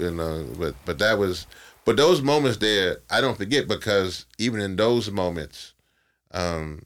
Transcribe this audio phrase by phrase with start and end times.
[0.00, 1.46] You know but but that was
[1.84, 5.74] but those moments there i don't forget because even in those moments
[6.32, 6.82] um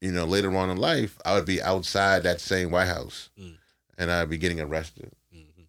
[0.00, 3.30] you know later on in life i would be outside that same white house
[3.98, 5.12] and i'd be getting arrested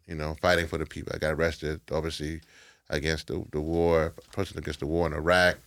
[0.08, 1.14] you know fighting for the people.
[1.16, 2.42] I got arrested obviously
[2.90, 5.58] against the, the war protesting against the war in iraq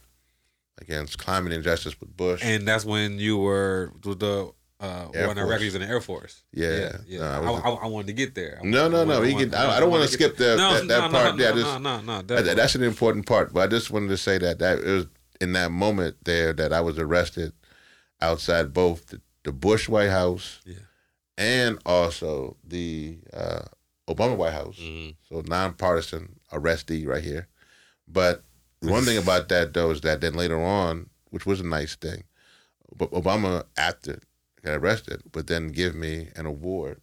[0.81, 2.41] against climate injustice with bush.
[2.43, 4.51] And that's when you were with the
[4.83, 5.49] uh, one of Force.
[5.51, 6.43] records in the Air Force.
[6.53, 6.97] Yeah, yeah.
[7.07, 7.41] yeah.
[7.41, 8.59] I I, I, I wanted to get there.
[8.65, 9.23] No, no, no.
[9.23, 11.37] I He can- I- don't wanna skip that- No, that- that no, part.
[11.37, 12.23] No, Yeah, no, no, no, no.
[12.23, 13.53] That- that's an important part.
[13.53, 15.07] But I just wanted to say that that it was
[15.41, 17.53] in that moment there that I was arrested
[18.21, 20.77] outside both the, the Bush White House Yeah.
[21.39, 23.63] and also the uh,
[24.09, 24.79] Obama White House.
[24.81, 25.15] Mhm.
[25.29, 27.49] So nonpartisan arrestee right here.
[28.09, 28.43] But
[28.81, 32.25] one thing about that though is that then later on, which was a nice thing,
[32.97, 34.19] but Obama after
[34.65, 37.01] got arrested would then give me an award,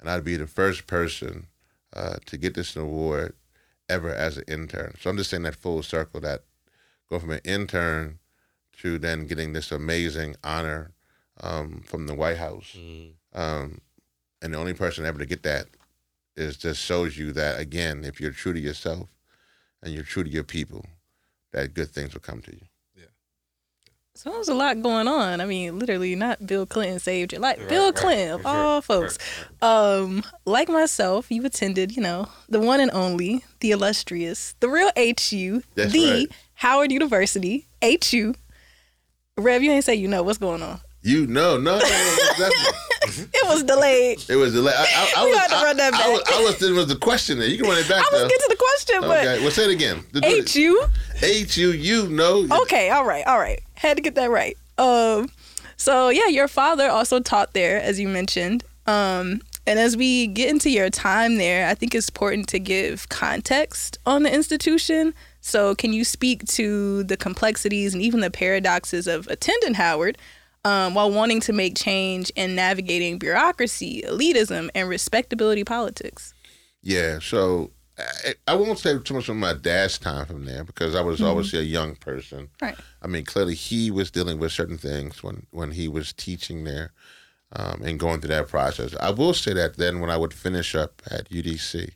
[0.00, 1.46] and I'd be the first person
[1.92, 3.34] uh, to get this award
[3.88, 4.94] ever as an intern.
[5.00, 6.42] So I'm just saying that full circle that
[7.08, 8.18] go from an intern
[8.80, 10.92] to then getting this amazing honor
[11.40, 12.74] um, from the White House.
[12.76, 13.12] Mhm.
[13.32, 13.80] Um,
[14.42, 15.66] and the only person ever to get that
[16.36, 19.08] is just shows you that again, if you're true to yourself
[19.82, 20.84] and you're true to your people,
[21.52, 22.66] that good things will come to you.
[24.16, 25.42] So there's a lot going on.
[25.42, 27.58] I mean, literally, not Bill Clinton saved your life.
[27.58, 29.18] Right, Bill right, Clinton, of right, all right, folks.
[29.60, 34.90] Um, like myself, you attended, you know, the one and only, the illustrious, the real
[34.96, 36.30] HU, That's the.
[36.54, 38.34] Howard University, HU.
[39.36, 40.80] Rev, you ain't say you know what's going on.
[41.02, 42.48] You know, no, no, no.
[43.08, 44.24] It was delayed.
[44.28, 44.62] It was the.
[44.62, 45.38] I, I, I We was.
[45.38, 46.22] had to I, run that I was.
[46.22, 46.32] back.
[46.34, 46.58] I was.
[46.58, 47.46] There was a question there.
[47.48, 48.28] You can run it back I was though.
[48.28, 49.40] getting to the question, Okay.
[49.42, 50.04] Well, say it again.
[50.12, 50.82] but HU.
[51.22, 52.08] H U U.
[52.08, 52.46] No.
[52.62, 53.60] Okay, all right, all right.
[53.86, 54.56] Had to get that right.
[54.78, 55.28] Um,
[55.76, 58.64] so yeah, your father also taught there, as you mentioned.
[58.86, 63.08] Um, and as we get into your time there, I think it's important to give
[63.08, 65.14] context on the institution.
[65.40, 70.18] So, can you speak to the complexities and even the paradoxes of attending Howard
[70.64, 76.34] um, while wanting to make change and navigating bureaucracy, elitism, and respectability politics?
[76.82, 77.18] Yeah.
[77.20, 81.00] So I, I won't say too much of my dad's time from there because I
[81.00, 82.48] was obviously a young person.
[82.60, 82.76] Right.
[83.00, 86.92] I mean, clearly he was dealing with certain things when when he was teaching there
[87.52, 88.94] um, and going through that process.
[89.00, 91.92] I will say that then when I would finish up at UDC,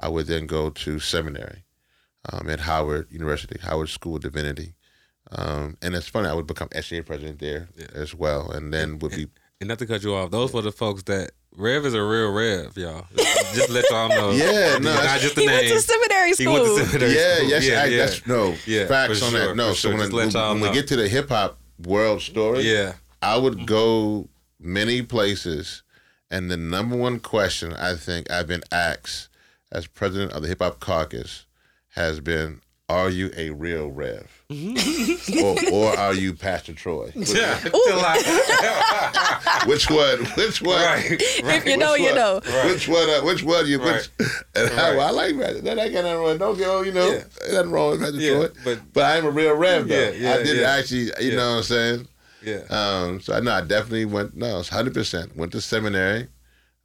[0.00, 1.64] I would then go to seminary
[2.32, 4.74] um, at Howard University, Howard School of Divinity.
[5.30, 9.12] Um, and it's funny, I would become SCA president there as well, and then would
[9.12, 9.28] be
[9.60, 12.32] And not to cut you off, those were the folks that Rev is a real
[12.32, 13.06] Rev, y'all.
[13.54, 14.30] Just let y'all know.
[14.32, 15.56] Yeah, no, not that's- just the He name.
[15.56, 17.48] went to seminary He went to seminary yeah, school.
[17.48, 17.96] yes, yeah, I, yeah.
[17.98, 19.56] that's no Yeah, facts on sure, that.
[19.56, 19.90] No, so sure.
[19.92, 22.94] when, Just when, when we get to the hip hop world story, Yeah.
[23.22, 24.28] I would go
[24.60, 25.82] many places,
[26.30, 29.28] and the number one question I think I've been asked
[29.72, 31.46] as president of the Hip Hop Caucus
[31.90, 34.28] has been, "Are you a real Rev,
[35.42, 37.10] or, or are you Pastor Troy?
[37.14, 37.58] Which, Yeah.
[37.58, 40.24] Till I- which one?
[40.36, 40.76] Which one?
[40.82, 41.04] right.
[41.10, 42.14] If you know, Which you one?
[42.14, 42.40] know.
[42.66, 43.08] Which one?
[43.10, 43.66] Uh, which one?
[43.66, 43.80] You?
[43.80, 44.08] Which?
[44.56, 44.96] And I, Right.
[44.96, 45.64] well, I like that.
[45.64, 46.38] That ain't got nothing wrong.
[46.38, 46.82] Don't go.
[46.82, 47.24] You know, Yeah.
[47.52, 48.48] nothing wrong with Pastor Yeah, Troy.
[48.64, 49.94] but- but I am a real Rev though.
[49.94, 50.70] Yeah, yeah, I did yeah.
[50.70, 51.10] actually.
[51.24, 52.08] You know what I'm saying?
[52.42, 52.62] Yeah.
[52.70, 54.36] Um, so I know I definitely went.
[54.36, 55.34] No, it's hundred percent.
[55.36, 56.28] Went to seminary.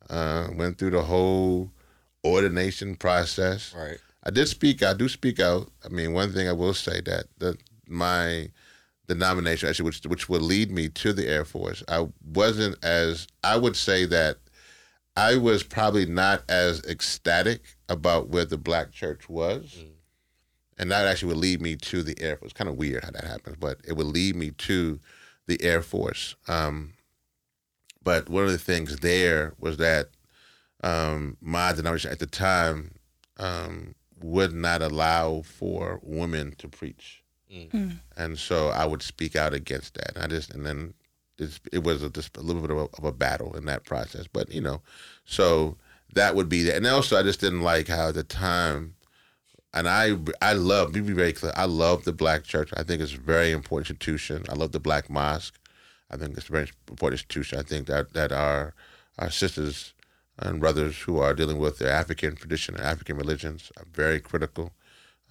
[0.09, 1.69] Uh, went through the whole
[2.25, 3.73] ordination process.
[3.77, 3.97] Right.
[4.29, 4.83] I did speak.
[4.83, 5.71] I do speak out.
[5.83, 7.57] I mean, one thing I will say that the
[7.87, 8.51] my
[9.07, 13.57] denomination actually, which which would lead me to the Air Force, I wasn't as I
[13.57, 14.37] would say that
[15.17, 19.83] I was probably not as ecstatic about where the black church was.
[20.77, 22.53] And that actually would lead me to the Air Force.
[22.53, 24.99] Kind of weird how that happens, but it would lead me to
[25.47, 26.35] the Air Force.
[26.47, 26.93] Um,
[28.03, 30.09] but one of the things there was that
[30.83, 32.91] um, my denomination at the time
[33.37, 37.69] um, would not allow for women to preach, mm.
[37.71, 37.89] hmm.
[38.17, 40.15] and so I would speak out against that.
[40.15, 40.93] And I just and then
[41.37, 43.85] it's, it was a, just a little bit of a, of a battle in that
[43.85, 44.81] process, but you know,
[45.25, 45.77] so
[46.13, 46.75] that would be that.
[46.75, 48.95] And also, I just didn't like how at the time.
[49.71, 50.93] And I, I love.
[50.93, 51.53] Be very clear.
[51.55, 52.71] I love the black church.
[52.75, 54.43] I think it's a very important institution.
[54.49, 55.59] I love the black mosque.
[56.09, 57.59] I think it's a very important institution.
[57.59, 58.73] I think that that our
[59.19, 59.93] our sisters
[60.39, 63.71] and brothers who are dealing with their African tradition and African religions.
[63.77, 64.71] I'm very critical.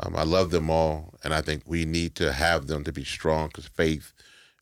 [0.00, 3.04] Um, I love them all, and I think we need to have them to be
[3.04, 4.12] strong because faith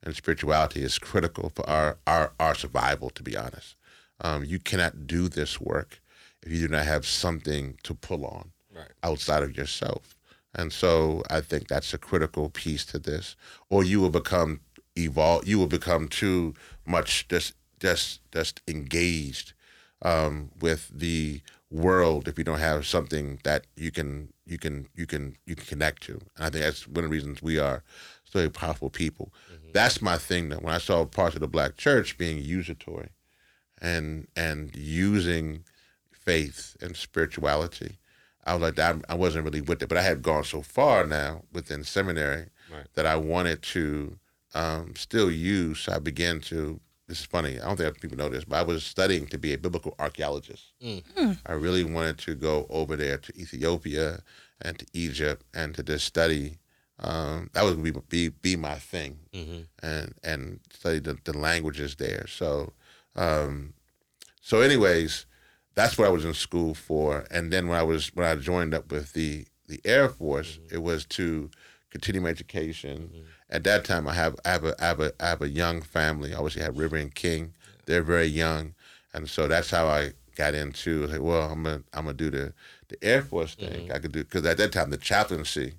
[0.03, 3.77] and spirituality is critical for our, our, our survival, to be honest.
[4.21, 6.01] Um, you cannot do this work
[6.43, 8.93] if you do not have something to pull on Right.
[9.03, 10.17] outside of yourself.
[10.55, 13.37] And so I think that's a critical piece to this.
[13.71, 14.61] Or you will become
[14.99, 16.55] evolve you will become too
[16.87, 19.53] much just just just engaged
[20.03, 21.41] um, with the
[21.71, 25.67] world if you don't have something that you can you can you can you can
[25.67, 26.13] connect to.
[26.37, 27.83] And I think that's one of the reasons we are
[28.25, 29.33] so powerful people.
[29.73, 30.59] That's my thing though.
[30.59, 33.09] When I saw parts of the black church being usatory
[33.81, 35.65] and and using
[36.13, 37.99] faith and spirituality,
[38.45, 39.89] I was like, I, I wasn't really with it.
[39.89, 42.87] But I had gone so far now within seminary Right.
[42.95, 44.19] that I wanted to
[44.55, 45.81] um, still use.
[45.81, 46.81] So I began to.
[47.09, 47.61] This is funny.
[47.61, 50.73] I don't think people know this, but I was studying to be a biblical archaeologist.
[50.83, 51.05] Mm.
[51.17, 51.33] Hmm.
[51.47, 54.23] I really wanted to go over there to Ethiopia
[54.61, 56.59] and to Egypt and to just study.
[56.99, 59.63] Um, that would be, be be my thing, mm-hmm.
[59.87, 62.27] and and study the, the languages there.
[62.27, 62.73] So,
[63.15, 63.75] um,
[64.41, 65.27] so anyways,
[65.75, 67.27] that's what I was in school for.
[67.31, 70.75] And then when I was when I joined up with the the Air Force, mm-hmm.
[70.75, 71.51] it was to
[71.91, 73.11] continue my education.
[73.13, 73.27] Mm-hmm.
[73.49, 75.81] At that time, I have I have a I have a, I have a young
[75.83, 76.35] family.
[76.35, 77.55] I obviously have River and King.
[77.87, 78.75] They're very young,
[79.15, 81.07] and so that's how I got into.
[81.07, 82.53] Like, well, I'm gonna I'm gonna do the
[82.89, 83.85] the Air Force thing.
[83.87, 83.93] Mm-hmm.
[83.93, 85.75] I could do because at that time the chaplaincy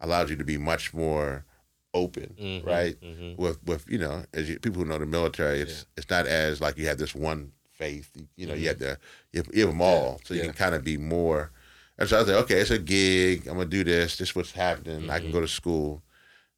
[0.00, 1.44] allows you to be much more
[1.92, 2.66] open, mm-hmm.
[2.66, 2.98] right?
[3.00, 3.40] Mm-hmm.
[3.40, 6.60] With with you know, as you, people who know the military, it's it's not as
[6.60, 8.10] like you have this one faith.
[8.36, 8.98] You know, you have the
[9.32, 10.46] you have, you have them all, so you Yeah.
[10.46, 11.50] can kind of be more.
[11.98, 13.46] And so I was like, okay, it's a gig.
[13.46, 14.16] I'm gonna do this.
[14.16, 15.10] This is what's happening.
[15.10, 16.02] I can go to school,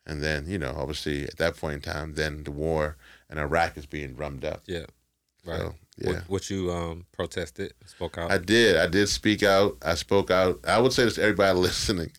[0.07, 2.97] and then you know, obviously at that point in time, then the war
[3.31, 4.63] in Iraq is being drummed up.
[4.67, 4.87] Yeah.
[5.45, 5.61] Right.
[5.61, 6.11] So, yeah.
[6.11, 8.31] What, what you um protested, spoke out.
[8.31, 8.77] I did.
[8.77, 9.77] I did speak out.
[9.83, 10.61] I spoke out.
[10.67, 12.11] I would say this to everybody listening.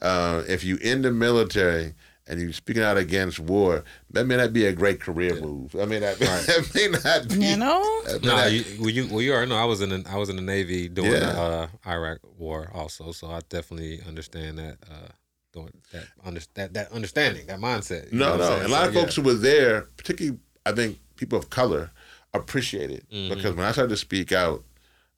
[0.00, 1.94] Uh, if you in the military
[2.26, 5.74] and you're speaking out against war, that may not be a great career move.
[5.74, 7.46] I mean, that, that may not be.
[7.46, 8.02] You know?
[8.06, 10.16] that no, not- you, well, you well you already know I was in the, I
[10.16, 11.18] was in the Navy during Yeah.
[11.32, 15.08] the uh, Iraq War also, so I definitely understand that uh,
[15.52, 18.10] doing that under, that that understanding, that mindset.
[18.12, 18.66] you no, know what I'm no.
[18.66, 19.00] a lot So, of yeah.
[19.00, 21.90] folks who were there, particularly, I think people of color,
[22.34, 23.34] appreciate it Mm-hmm.
[23.34, 24.64] because when I started to speak out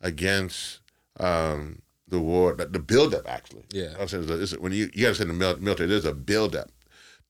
[0.00, 0.80] against
[1.20, 3.64] um, the war, the, the buildup actually.
[3.72, 3.94] Yeah.
[3.98, 6.70] I'm saying it's when you you got to say in the military, there's a buildup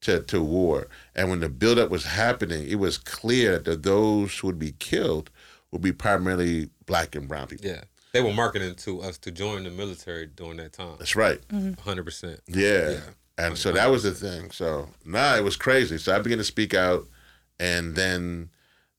[0.03, 4.49] to to war, and when the buildup was happening, it was clear that those who
[4.49, 5.31] would be killed
[5.71, 7.67] would be primarily black and brown people.
[7.67, 7.83] yeah,
[8.15, 10.97] they were marketing to us to join the military during that time.
[10.99, 11.41] That's right.
[11.85, 12.41] Hundred percent.
[12.49, 12.91] Yeah.
[12.93, 13.01] Yeah.
[13.37, 14.51] And so that was the thing.
[14.53, 15.99] So nah, it was crazy.
[15.99, 17.07] So I began to speak out,
[17.59, 18.51] and then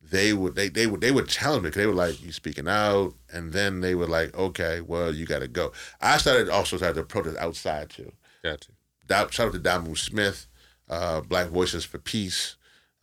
[0.02, 2.68] they would they they would they would challenge me 'cause they were like, "You speaking
[2.68, 5.72] out," and then they were like, "Okay, well, you got to go."
[6.02, 8.12] I started also started to protest outside too.
[8.44, 8.76] Got you.
[9.08, 10.48] Da- Shout out to Damu Smith,
[10.90, 12.56] uh, Black Voices for Peace,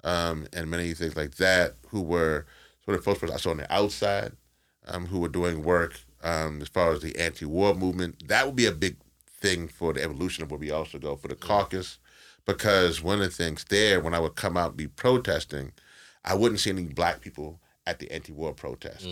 [0.04, 2.44] um, and many things like that, who were
[2.84, 4.32] sort of folks I saw on the outside,
[4.88, 8.28] um, who were doing work um, as far as the anti-war movement.
[8.28, 8.96] That would be a big
[9.26, 11.98] thing for the evolution of where we also go for the caucus,
[12.46, 15.72] because one of the things there, when I would come out and be protesting,
[16.24, 19.04] I wouldn't see any black people at the anti-war protest.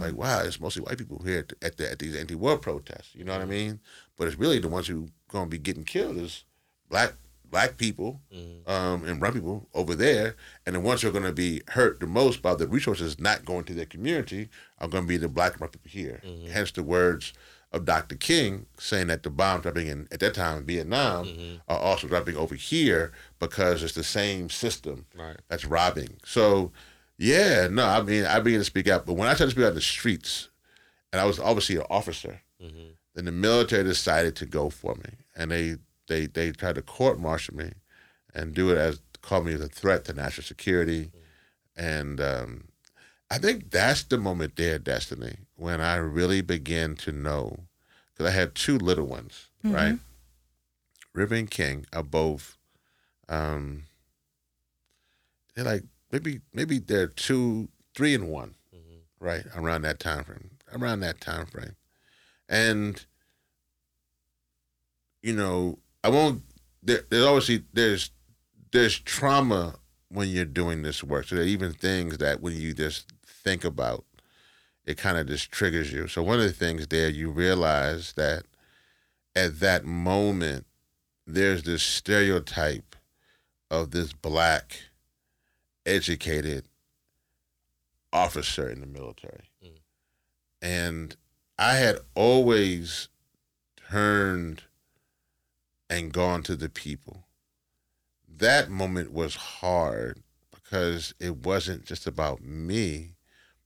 [0.00, 3.14] Like, wow, it's mostly white people here at, the, at, the, at these anti-war protests.
[3.14, 3.80] You know what I mean?
[4.16, 6.44] But it's really the ones who going to be getting killed is
[6.88, 7.14] black
[7.52, 8.68] black people mm-hmm.
[8.68, 10.34] um, and brown people over there,
[10.66, 13.44] and the ones who are going to be hurt the most by the resources not
[13.44, 16.20] going to their community are going to be the black and brown people here.
[16.26, 16.50] Mm-hmm.
[16.50, 17.32] Hence the words
[17.70, 18.16] of Dr.
[18.16, 21.56] King saying that the bombs dropping in at that time in Vietnam mm-hmm.
[21.68, 25.36] are also dropping over here because it's the same system Right.
[25.48, 26.16] that's robbing.
[26.24, 26.72] So,
[27.18, 29.64] yeah, no, I mean, I began to speak out, but when I started to speak
[29.64, 30.48] out in the streets,
[31.12, 32.40] and I was obviously an officer,
[33.14, 35.76] then the military decided to go for me, and they
[36.12, 37.72] they they tried to court martial me,
[38.34, 41.10] and do it as call me as a threat to national security,
[41.76, 42.64] and um,
[43.30, 47.60] I think that's the moment there, Destiny, when I really began to know,
[48.12, 49.98] because I had two little ones, right?
[51.14, 52.56] River and King are both,
[53.28, 53.84] um,
[55.54, 58.54] they're like maybe maybe they're two, three and one,
[59.20, 59.44] right?
[59.54, 61.76] Around that time frame, around that time frame,
[62.48, 63.04] and
[65.22, 66.42] you know I won't.
[66.82, 68.10] There, there's obviously there's
[68.72, 69.76] there's trauma
[70.08, 71.26] when you're doing this work.
[71.28, 74.04] So there are even things that when you just think about,
[74.84, 76.06] it kind of just triggers you.
[76.08, 78.44] So one of the things there you realize that
[79.34, 80.66] at that moment
[81.26, 82.96] there's this stereotype
[83.70, 84.80] of this black
[85.86, 86.66] educated
[88.12, 89.44] officer in the military.
[89.64, 89.78] Mm.
[90.60, 91.16] and
[91.58, 93.08] I had always
[93.90, 94.64] turned
[95.92, 97.26] and gone to the people.
[98.26, 100.22] That moment was hard
[100.54, 103.16] because it wasn't just about me,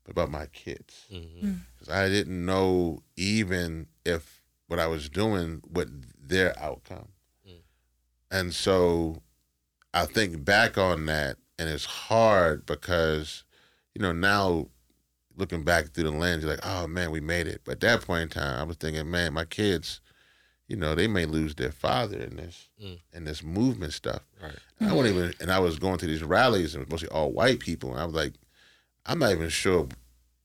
[0.02, 1.06] but about my kids.
[1.10, 1.52] Mm-hmm.
[1.72, 7.10] Because I didn't know even if what I was doing would their outcome.
[7.48, 7.60] Mm.
[8.32, 9.22] And so
[9.94, 13.44] I think back on that, and it's hard because,
[13.94, 14.66] you know, now
[15.36, 17.60] looking back through the lens, you're like, oh man, we made it.
[17.64, 20.00] But at that point in time, I was thinking, man, my kids,
[20.68, 22.98] you know, they may lose their father in this Mm.
[23.12, 24.20] in this movement stuff.
[24.42, 24.56] Right.
[24.80, 27.08] And I wasn't even, and I was going to these rallies and it was mostly
[27.16, 28.34] all white people, and I was like,
[29.06, 29.88] I'm not even sure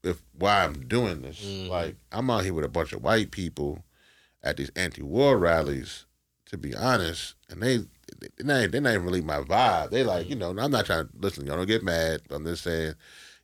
[0.04, 1.42] if why I'm doing this.
[1.44, 1.68] Mhm.
[1.70, 3.84] Like, I'm out here with a bunch of white people
[4.44, 6.06] at these anti-war rallies,
[6.48, 7.86] to be honest, and they.
[8.38, 9.90] They're not, they're not even really my vibe.
[9.92, 11.46] They like, you know, I'm not trying to listen.
[11.48, 12.22] Y'all don't get mad.
[12.30, 12.94] I'm just saying,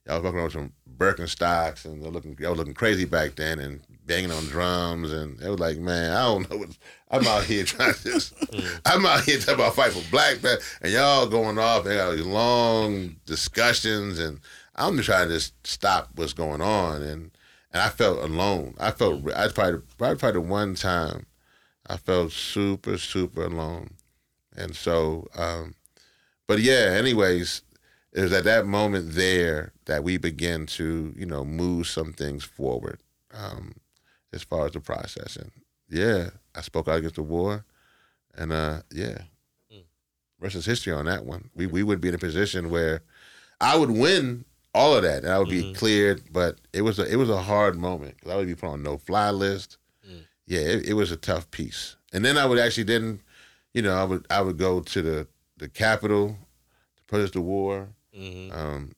[0.05, 3.59] y'all was walking around with some Birkenstocks and they're looking, y'all looking crazy back then
[3.59, 6.57] and banging on drums and it was like, man, I don't know.
[6.57, 6.77] What,
[7.11, 8.21] I'm out here trying to,
[8.85, 11.83] I'm out here talking about fight for black men and y'all going off.
[11.83, 14.39] They got these long discussions and
[14.75, 17.31] I'm just trying to just stop what's going on and
[17.73, 18.75] and I felt alone.
[18.79, 21.25] I felt I probably probably, probably the one time
[21.85, 23.91] I felt super super alone,
[24.55, 25.75] and so um,
[26.47, 26.95] but yeah.
[26.97, 27.61] Anyways,
[28.13, 32.43] it was at that moment there that we began to you know move some things
[32.43, 32.99] forward
[33.33, 33.75] um,
[34.37, 35.51] as far as the process and
[35.89, 37.65] yeah, I spoke out against the war,
[38.35, 39.19] and uh, yeah,
[40.39, 41.49] rest is history on that one.
[41.55, 43.01] We we would be in a position where
[43.61, 46.21] I would win all of that, and I would be cleared.
[46.31, 48.83] But it was a it was a hard moment because I would be put on
[48.83, 49.77] no fly list.
[50.45, 51.95] Yeah, it, it was a tough piece.
[52.13, 53.21] And then I would actually then,
[53.73, 55.27] you know, I would I would go to the
[55.57, 56.37] the Capitol
[56.97, 58.51] to protest the war, Mm-hmm.
[58.57, 58.91] um,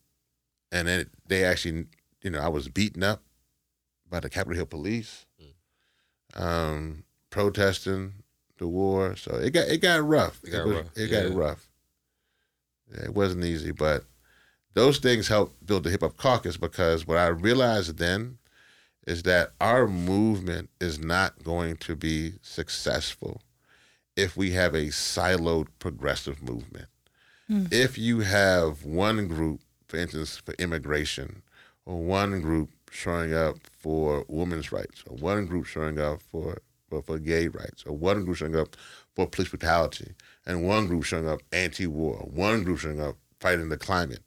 [0.71, 1.85] and then they actually,
[2.23, 3.21] you know, I was beaten up
[4.09, 5.25] by the Capitol Hill police,
[6.35, 8.13] um, protesting
[8.57, 9.15] the war.
[9.15, 10.39] So it got it got rough.
[10.43, 11.35] It got was- rough, It got yeah.
[11.37, 11.69] rough.
[12.93, 14.03] Yeah, it wasn't easy, but
[14.73, 18.37] those things helped build the hip hop caucus because what I realized then
[19.05, 23.41] is that our movement is not going to be successful
[24.15, 26.87] if we have a siloed progressive movement.
[27.71, 31.41] If you have one group, for instance, for immigration,
[31.83, 36.57] or one group showing up for women's rights, or one group showing up for,
[36.89, 38.75] for, for gay rights, or one group showing up
[39.15, 40.13] for police brutality,
[40.45, 44.23] and one group showing up anti-war, one group showing up fighting the climate,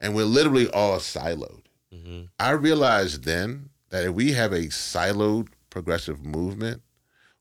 [0.00, 1.62] and we're literally all siloed.
[1.94, 2.22] Mm-hmm.
[2.38, 6.82] I realized then that if we have a siloed progressive movement,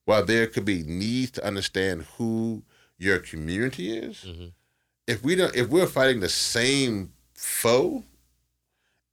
[0.06, 2.64] while there could be needs to understand who
[2.98, 4.52] your community is, Mhm.
[5.08, 8.04] if we don't, if we're fighting the same foe,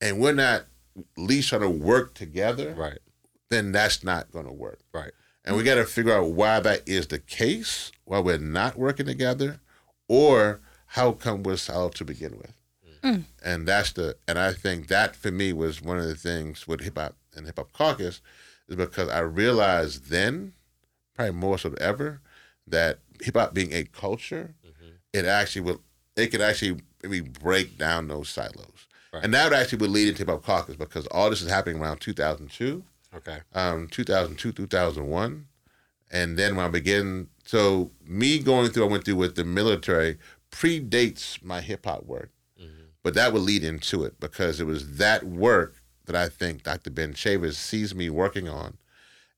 [0.00, 0.66] and we're not
[1.16, 2.98] least trying to work together, Right.
[3.50, 4.80] then that's not going to work.
[4.92, 5.12] Right.
[5.44, 9.06] And we got to figure out why that is the case, why we're not working
[9.06, 9.60] together,
[10.08, 12.52] or how come we're siloed to begin with.
[13.02, 13.14] Mm.
[13.14, 13.24] Mm.
[13.44, 16.82] And that's the, and I think that for me was one of the things with
[16.82, 18.20] hip hop and hip hop caucus,
[18.68, 20.52] is because I realized then,
[21.14, 22.20] probably more so than ever,
[22.66, 24.92] that hip hop being a culture, mm-hmm.
[25.12, 25.80] it actually will,
[26.16, 28.86] it could actually maybe break down those silos.
[29.12, 29.24] Right.
[29.24, 32.00] And that actually would lead into hip hop caucus because all this is happening around
[32.00, 32.82] 2002
[33.14, 33.38] Okay.
[33.54, 35.46] um, 2002, 2001.
[36.10, 40.18] And then when I begin, so me going through, I went through with the military
[40.50, 42.30] predates my hip hop work.
[43.02, 45.74] But that would lead into it because it was that work
[46.06, 46.90] that I think Dr.
[46.90, 48.78] Ben Chavis sees me working on.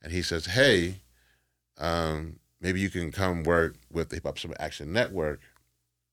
[0.03, 1.01] And he says, hey,
[1.79, 5.41] um, maybe you can come work with the Hip Hop Summit Action Network.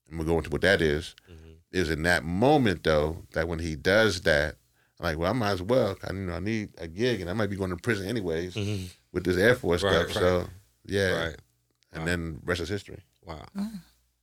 [0.10, 1.16] And we'll go into what that is.
[1.28, 4.56] It was in that moment, though, that when he does that,
[5.00, 5.96] I'm like, well, I might as well.
[6.08, 8.56] I, you know, I need a gig, and I might be going to prison anyways
[8.56, 8.90] Mhm.
[9.12, 10.08] with this Air Force Right, stuff.
[10.08, 10.16] right.
[10.16, 10.50] So,
[10.86, 11.26] yeah.
[11.28, 11.36] Right.
[11.94, 13.00] And then rest is history.
[13.26, 13.46] Wow.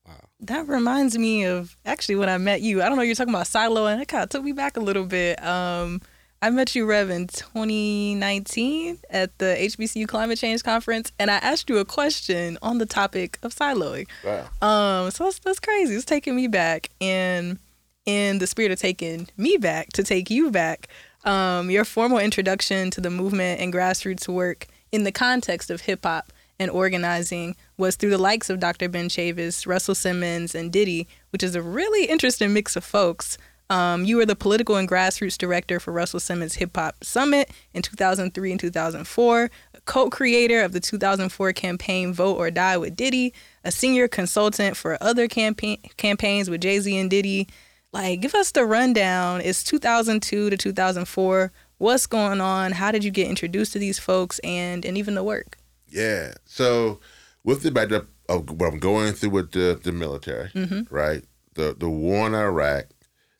[0.07, 0.25] Wow.
[0.41, 2.83] That reminds me of actually when I met you.
[2.83, 4.81] I don't know, you're talking about silo, and it kind of took me back a
[4.81, 5.43] little bit.
[5.45, 6.01] Um,
[6.41, 11.69] I met you, Rev, in 2019 at the HBCU Climate Change Conference, and I asked
[11.69, 14.07] you a question on the topic of siloing.
[14.25, 14.47] Wow.
[14.63, 15.97] Um, so that's, that's crazy.
[15.97, 17.59] It's taking me back, and
[18.07, 20.87] in the spirit of taking me back to take you back,
[21.25, 26.05] um, your formal introduction to the movement and grassroots work in the context of hip
[26.05, 28.89] hop and organizing was through the likes of Dr.
[28.89, 33.39] Ben Chavis, Russell Simmons, and Diddy, which is a really interesting mix of folks.
[33.71, 37.83] Um, you were the political and grassroots director for Russell Simmons Hip Hop Summit in
[37.83, 43.35] 2003 and 2004, a co creator of the 2004 campaign Vote or Die with Diddy,
[43.65, 47.47] a senior consultant for other campaign, campaigns with Jay Z and Diddy.
[47.93, 49.41] Like, give us the rundown.
[49.43, 51.53] It's 2002 to 2004.
[51.79, 52.73] what's going on?
[52.73, 55.59] How did you get introduced to these folks and and even the work?
[55.89, 56.33] Yeah.
[56.47, 57.01] So
[57.45, 60.95] with the backdrop of what I'm going through with the, the military, Mm-hmm.
[60.95, 61.25] right?
[61.55, 62.87] The the war in Iraq,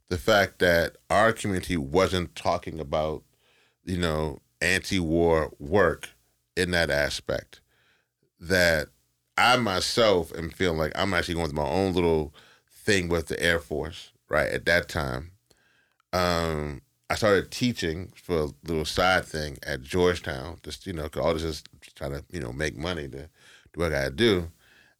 [0.09, 3.23] the fact that our community wasn't talking about,
[3.85, 6.11] you know, anti-war work
[6.57, 7.61] in that aspect,
[8.41, 8.89] that
[9.37, 12.35] I myself am feeling like I'm actually going through my own little
[12.71, 14.51] thing with the Air Force, right?
[14.51, 15.33] At that time.
[16.13, 20.59] Um, I started teaching for a little side thing at Georgetown.
[20.63, 21.63] Just you know, 'cause all this is
[21.95, 23.29] trying to you know make money to
[23.73, 24.51] do what I gotta do.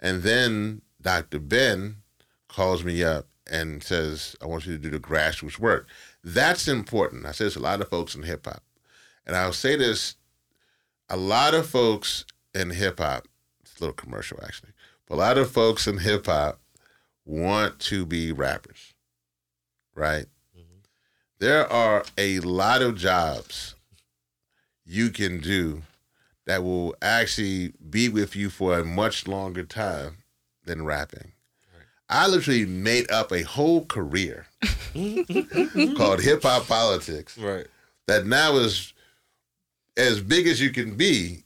[0.01, 1.39] And then Dr.
[1.39, 2.03] Ben
[2.49, 5.89] calls me up and says, "I want you to do the grassroots work."
[6.23, 7.27] That's important.
[7.27, 8.63] I say this a lot of folks in hip hop,
[9.27, 10.17] and I'll say this:
[11.09, 12.25] a lot of folks
[12.55, 13.29] in hip hop.
[13.61, 14.73] It's a little commercial actually,
[15.07, 16.61] but a lot of folks in hip hop
[17.25, 18.95] want to be rappers,
[19.95, 20.27] right?
[20.57, 20.79] Mm-hmm.
[21.39, 23.75] there are a lot of jobs
[24.85, 25.83] you can do
[26.47, 30.19] that will actually be with you for a much longer time
[30.65, 31.33] than rapping.
[32.11, 34.47] I literally made up a whole career
[35.97, 37.67] called hip hop politics Right.
[38.07, 38.93] that now is
[39.97, 41.43] as big as you can be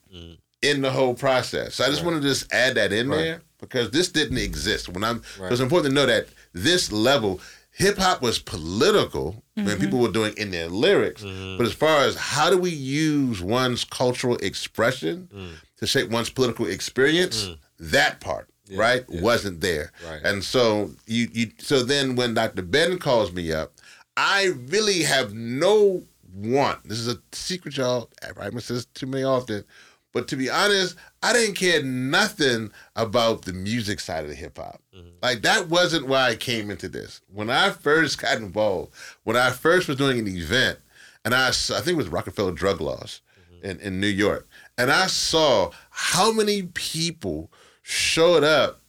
[0.62, 1.74] in the whole process.
[1.76, 3.16] So I just want to just add that in Right.
[3.16, 4.88] there because this didn't exist.
[4.88, 5.50] When I'm, Right.
[5.50, 7.40] it's important to know that this level,
[7.72, 11.56] hip hop was political when people were doing in their lyrics, Mm-hmm.
[11.58, 15.54] but as far as how do we use one's cultural expression Mm.
[15.78, 17.48] to shape one's political experience,
[17.80, 18.48] that part.
[18.70, 19.20] Right, yeah.
[19.20, 20.20] wasn't there, Right.
[20.24, 22.62] and so you you so then when Dr.
[22.62, 23.72] Ben calls me up,
[24.16, 26.02] I really have no
[26.34, 26.88] want.
[26.88, 28.10] This is a secret, y'all.
[28.40, 29.64] I must say this too many often.
[30.12, 34.58] But to be honest, I didn't care nothing about the music side of the hip
[34.58, 34.82] hop.
[34.94, 35.08] Mm-hmm.
[35.22, 37.22] Like that wasn't why I came into this.
[37.32, 38.92] When I first got involved,
[39.24, 40.78] when I first was doing an event,
[41.24, 43.22] and I, I think it was Rockefeller Drug Laws
[43.54, 43.64] mm-hmm.
[43.64, 47.50] in, in New York, and I saw how many people
[47.82, 48.80] showed up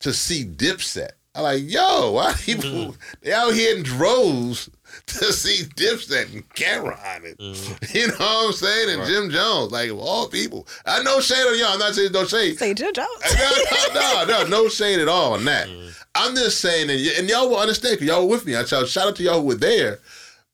[0.00, 1.10] to see Dipset.
[1.34, 3.00] I'm like, yo, why people mm-hmm.
[3.22, 4.70] they out here in droves
[5.06, 7.38] to see Dipset and Cam'ron it.
[7.38, 7.96] Mm-hmm.
[7.96, 8.98] You know what I'm saying?
[8.98, 10.66] And Jim Jones, like of all people.
[10.86, 11.72] I know shade on y'all.
[11.72, 12.58] I'm not saying no shade.
[12.58, 13.08] Say Joe Jones.
[13.38, 13.50] No,
[13.94, 15.68] no, no, no, no shade at all on that.
[15.68, 15.90] Mm-hmm.
[16.14, 18.56] I'm just saying, and, y- and y'all will understand because y'all were with me.
[18.56, 19.98] I shout, shout out to y'all who were there,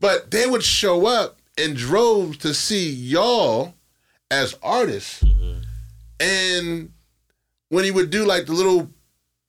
[0.01, 3.75] but they would show up in droves to see y'all
[4.31, 5.23] as artists,
[6.19, 6.92] and
[7.73, 8.91] when he would do like the little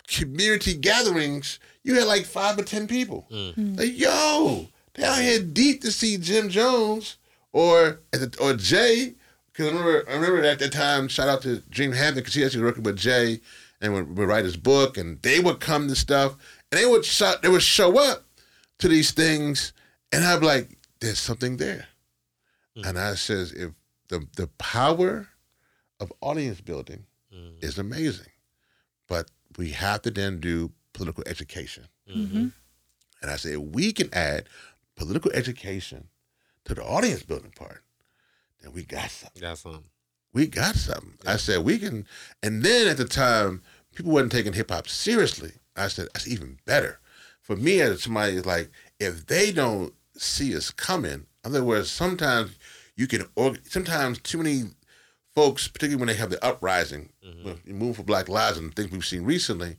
[0.08, 3.28] community gatherings, you had like five or ten people.
[3.30, 3.56] Mm.
[3.56, 3.78] Mm.
[3.78, 7.18] Like, yo, they out here deep to see Jim Jones
[7.52, 8.00] or
[8.40, 9.16] or Jay.
[9.52, 12.46] Because I remember, I remember at that time, shout out to Dream Hampton because he
[12.46, 13.42] actually was working with Jay
[13.82, 16.38] and would, would write his book, and they would come to stuff,
[16.72, 18.24] and they would show, they would show up
[18.80, 19.74] to these things,
[20.14, 21.88] and I'd be like, "There's something there,"
[22.78, 22.88] mm.
[22.88, 23.72] and I says, "If
[24.08, 25.28] the the power
[26.00, 27.06] of audience building
[27.62, 28.32] is amazing,
[29.08, 32.48] but we have to then do political education." Mm-hmm.
[33.22, 34.50] And I said, we can add
[34.98, 36.10] political education
[36.66, 37.82] to the audience building part,
[38.62, 39.42] then we got something.
[39.42, 39.86] Got some.
[40.34, 41.14] We got something.
[41.26, 42.06] I said, we can.
[42.42, 43.62] And then at the time,
[43.96, 45.54] people wasn't taking hip hop seriously.
[45.76, 47.00] I said, that's even better.
[47.40, 48.70] For me, as somebody is like,
[49.00, 52.58] if they don't see us coming, in other words, sometimes
[52.96, 54.64] you can, org- sometimes too many
[55.36, 57.44] folks, particularly when they have the uprising, mm-hmm.
[57.44, 59.78] when you move for Black Lives and things we've seen recently,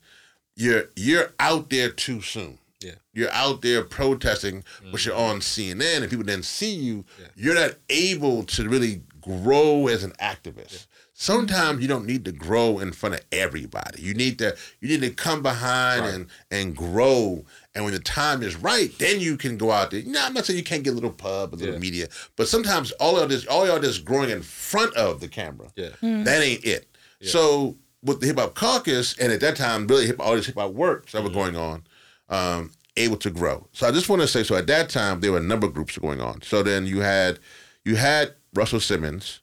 [0.56, 2.58] you're you're out there too soon.
[2.80, 2.94] Yeah.
[3.12, 5.08] You're out there protesting, but mm-hmm.
[5.08, 7.04] you're on CNN, and people then see you.
[7.18, 7.26] Yeah.
[7.34, 10.86] You're not able to really grow as an activist.
[11.24, 14.02] Sometimes you don't need to grow in front of everybody.
[14.02, 16.12] You need to you need to come behind Right.
[16.14, 17.46] and and grow.
[17.74, 20.00] And when the time is right, then you can go out there.
[20.00, 21.80] You know, I'm not saying you can't get a little pub, a little Yeah.
[21.80, 25.68] media, but sometimes all of this, all y'all just growing in front of the camera.
[25.76, 25.88] Yeah.
[26.02, 26.88] That ain't it.
[27.22, 30.56] So with the hip hop caucus, and at that time, really hip all this hip
[30.56, 31.84] hop works that were going on,
[32.28, 33.66] um, able to grow.
[33.72, 35.72] So I just want to say, so at that time, there were a number of
[35.72, 36.42] groups going on.
[36.42, 37.38] So then you had
[37.82, 39.40] you had Russell Simmons,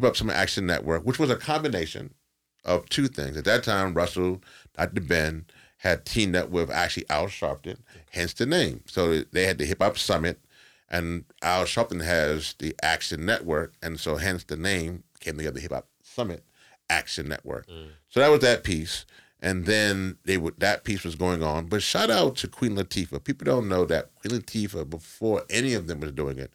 [0.00, 2.14] Hip Hop Summit Action Network, which was a combination
[2.64, 3.36] of two things.
[3.36, 4.40] At that time, Russell,
[4.74, 5.02] Dr.
[5.02, 5.44] Ben
[5.78, 7.76] had teamed up with actually Al Sharpton,
[8.10, 8.82] hence the name.
[8.86, 10.40] So they had the Hip Hop Summit,
[10.88, 15.60] and Al Sharpton has the Action Network, and so hence the name came together, the
[15.60, 16.44] Hip Hop Summit
[16.88, 17.68] Action Network.
[17.68, 17.88] Mm.
[18.08, 19.04] So that was that piece.
[19.42, 21.66] And then they would that piece was going on.
[21.66, 23.24] But shout out to Queen Latifah.
[23.24, 26.52] People don't know that Queen Latifah, before any of them was doing it,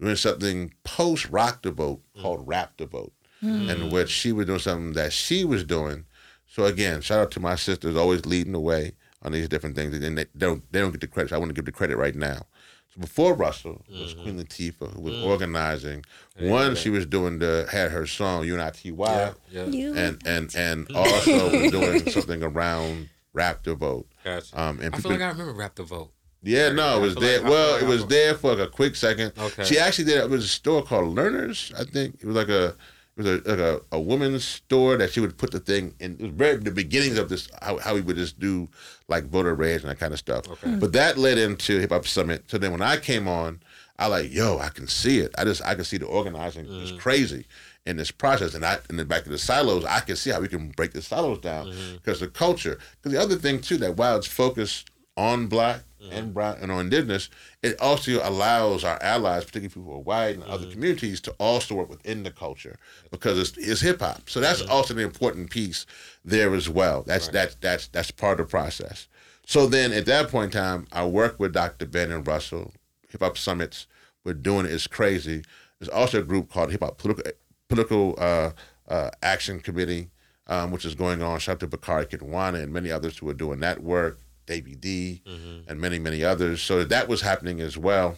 [0.00, 3.68] doing something post Rock the Vote called Rap the Vote, mm.
[3.68, 6.04] in which she was doing something that she was doing.
[6.46, 9.94] So again, shout out to my sisters always leading the way on these different things,
[9.94, 11.30] and they don't they don't get the credit.
[11.30, 12.46] So I want to give the credit right now.
[12.94, 16.04] So before Russell was Queen Latifah who was organizing.
[16.38, 19.66] One, she was doing the had her song UNITY, Yeah, yeah.
[19.66, 19.94] You.
[19.96, 24.06] and and and also was doing something around Rap the Vote.
[24.24, 24.60] Gotcha.
[24.60, 26.12] Um, and I people, feel like I remember Rap the Vote.
[26.42, 27.40] Yeah, no, it was there.
[27.40, 29.32] like- well, it was there for like a quick second.
[29.38, 29.64] Okay.
[29.64, 30.18] She actually did.
[30.18, 31.72] It was a store called Learners.
[31.78, 32.74] I think it was like a
[33.16, 36.12] it was a, like a, a woman's store that she would put the thing in.
[36.12, 38.68] It was very the beginnings of this how how we would just do
[39.08, 40.48] like voter rage and that kind of stuff.
[40.48, 40.76] Okay.
[40.76, 42.44] But that led into Hip Hop Summit.
[42.46, 43.60] So then when I came on,
[43.98, 45.34] I like yo, I can see it.
[45.36, 47.46] I just I can see the organizing is crazy
[47.84, 48.54] in this process.
[48.54, 50.92] And I in the back of the silos, I can see how we can break
[50.92, 52.78] the silos down because the culture.
[53.02, 56.80] Because the other thing too that while it's focused on black and brown and on
[56.80, 57.28] indigenous,
[57.62, 61.74] it also allows our allies, particularly people who are white and other communities, to also
[61.74, 62.78] work within the culture
[63.10, 64.28] because it's, it's hip hop.
[64.28, 65.86] So that's also an important piece
[66.24, 67.02] there as well.
[67.02, 69.08] That's that's that's that's part of the process.
[69.46, 71.86] So then at that point in time, I worked with Dr.
[71.86, 72.74] Ben and Russell,
[73.10, 73.86] Hip Hop Summits.
[74.24, 75.42] We're doing it is crazy.
[75.78, 77.32] There's also a group called Hip Hop Political
[77.68, 78.50] Political uh,
[78.88, 80.10] uh, Action Committee,
[80.46, 81.38] um, which is going on.
[81.38, 84.20] Shout out to Bakari Kitwana and many others who are doing that work.
[84.48, 85.22] Davey D
[85.68, 86.60] and many many others.
[86.62, 88.16] So that was happening as well.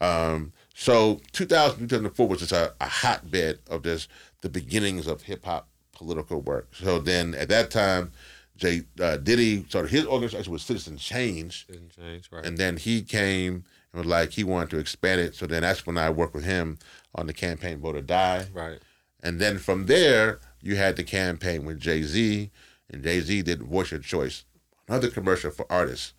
[0.00, 4.06] Um, so 2000, 2004 was just a, a hotbed of this,
[4.42, 6.68] the beginnings of hip hop political work.
[6.74, 8.12] So then at that time,
[8.56, 12.44] Jay uh, Diddy started his organization was Citizen Change, Didn't change, right?
[12.46, 15.34] and then he came and was like he wanted to expand it.
[15.34, 16.78] So then that's when I worked with him
[17.14, 18.46] on the campaign Vote or Die.
[18.52, 18.78] right.
[19.20, 22.50] And then from there, you had the campaign with Jay Z,
[22.88, 24.44] and Jay Z did Voice Your Choice,
[24.88, 26.14] another commercial for artists.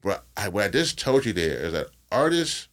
[0.00, 2.68] But I, what I just told you there is that artists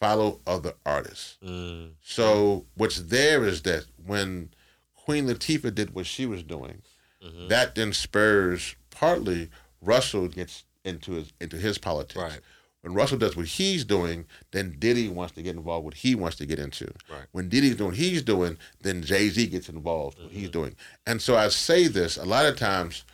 [0.00, 1.36] follow other artists.
[1.44, 1.92] Mm.
[2.02, 4.50] So what's there is that when
[4.94, 6.82] Queen Latifah did what she was doing,
[7.24, 7.48] Mm-hmm.
[7.48, 9.48] that then spurs partly
[9.80, 12.20] Russell gets into his into his politics.
[12.20, 12.40] Right.
[12.82, 16.14] When Russell does what he's doing, then Diddy wants to get involved with what he
[16.14, 16.84] wants to get into.
[17.10, 17.24] Right.
[17.32, 20.40] When Diddy's doing what he's doing, then Jay Z gets involved with what Mm-hmm.
[20.40, 20.76] he's doing.
[21.06, 23.04] And so I say this a lot of times,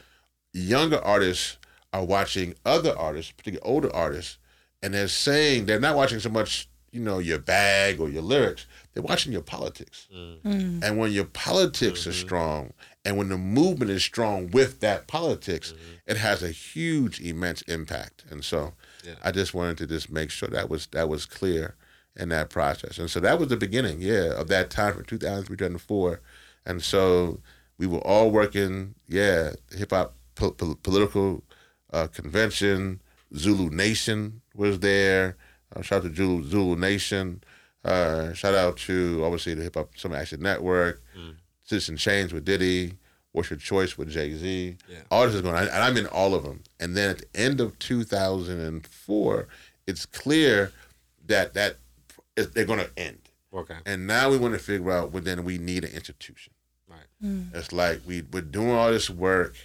[0.53, 1.57] younger artists
[1.93, 4.39] are watching other artists, particularly older artists,
[4.83, 8.67] and they're saying they're not watching so much, you know, your bag or your lyrics.
[8.93, 10.09] They're watching your politics.
[10.15, 10.83] Mm.
[10.83, 12.27] And when your politics are mm-hmm.
[12.27, 12.73] strong,
[13.05, 15.93] and when the movement is strong with that politics, mm-hmm.
[16.07, 18.25] it has a huge, immense impact.
[18.31, 18.75] And so,
[19.05, 19.15] Yeah.
[19.23, 21.77] I just wanted to just make sure that was that was clear
[22.17, 22.99] in that process.
[22.99, 26.21] And so that was the beginning, yeah, of that time from 2003, 2004.
[26.67, 27.41] And so
[27.79, 31.43] we were all working, yeah, hip hop po- po- political
[31.93, 33.01] uh, convention.
[33.37, 35.37] Zulu Nation was there.
[35.75, 37.43] Uh, shout out to Zulu, Zulu Nation.
[37.85, 41.03] Uh, shout out to obviously the Hip Hop Summit Action Network,
[41.65, 42.95] Citizen Change with Diddy,
[43.33, 44.77] What's Your Choice with Jay Z.
[44.89, 44.97] Yeah.
[45.11, 46.63] All this is going on, and I'm in all of them.
[46.81, 49.49] And then at the end of 2004,
[49.87, 50.73] it's clear
[51.27, 51.77] that that
[52.37, 53.19] is- they're going to end.
[53.53, 53.77] Okay.
[53.87, 56.53] And now we want to figure out, well, then we need an institution.
[56.89, 57.07] Right.
[57.55, 59.57] It's like we we're doing all this work,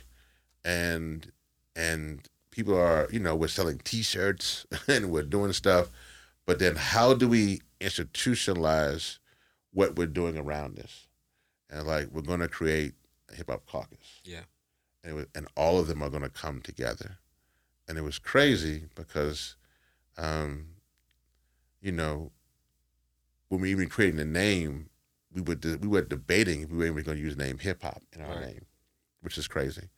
[0.63, 1.31] and
[1.75, 5.91] and people are you know we're selling T-shirts and we're doing stuff,
[6.45, 9.19] but then how do we institutionalize
[9.73, 11.07] what we're doing around this?
[11.69, 12.93] And like we're going to create
[13.31, 14.41] a hip hop caucus, Yeah.
[15.03, 17.17] and it was, and all of them are going to come together,
[17.87, 19.55] and it was crazy because,
[20.17, 20.67] um,
[21.81, 22.31] you know,
[23.49, 24.89] when we even creating the name,
[25.33, 27.57] we were de- we were debating if we were even going to use the name
[27.57, 28.45] hip hop in our Right.
[28.47, 28.65] name,
[29.21, 29.89] which is crazy,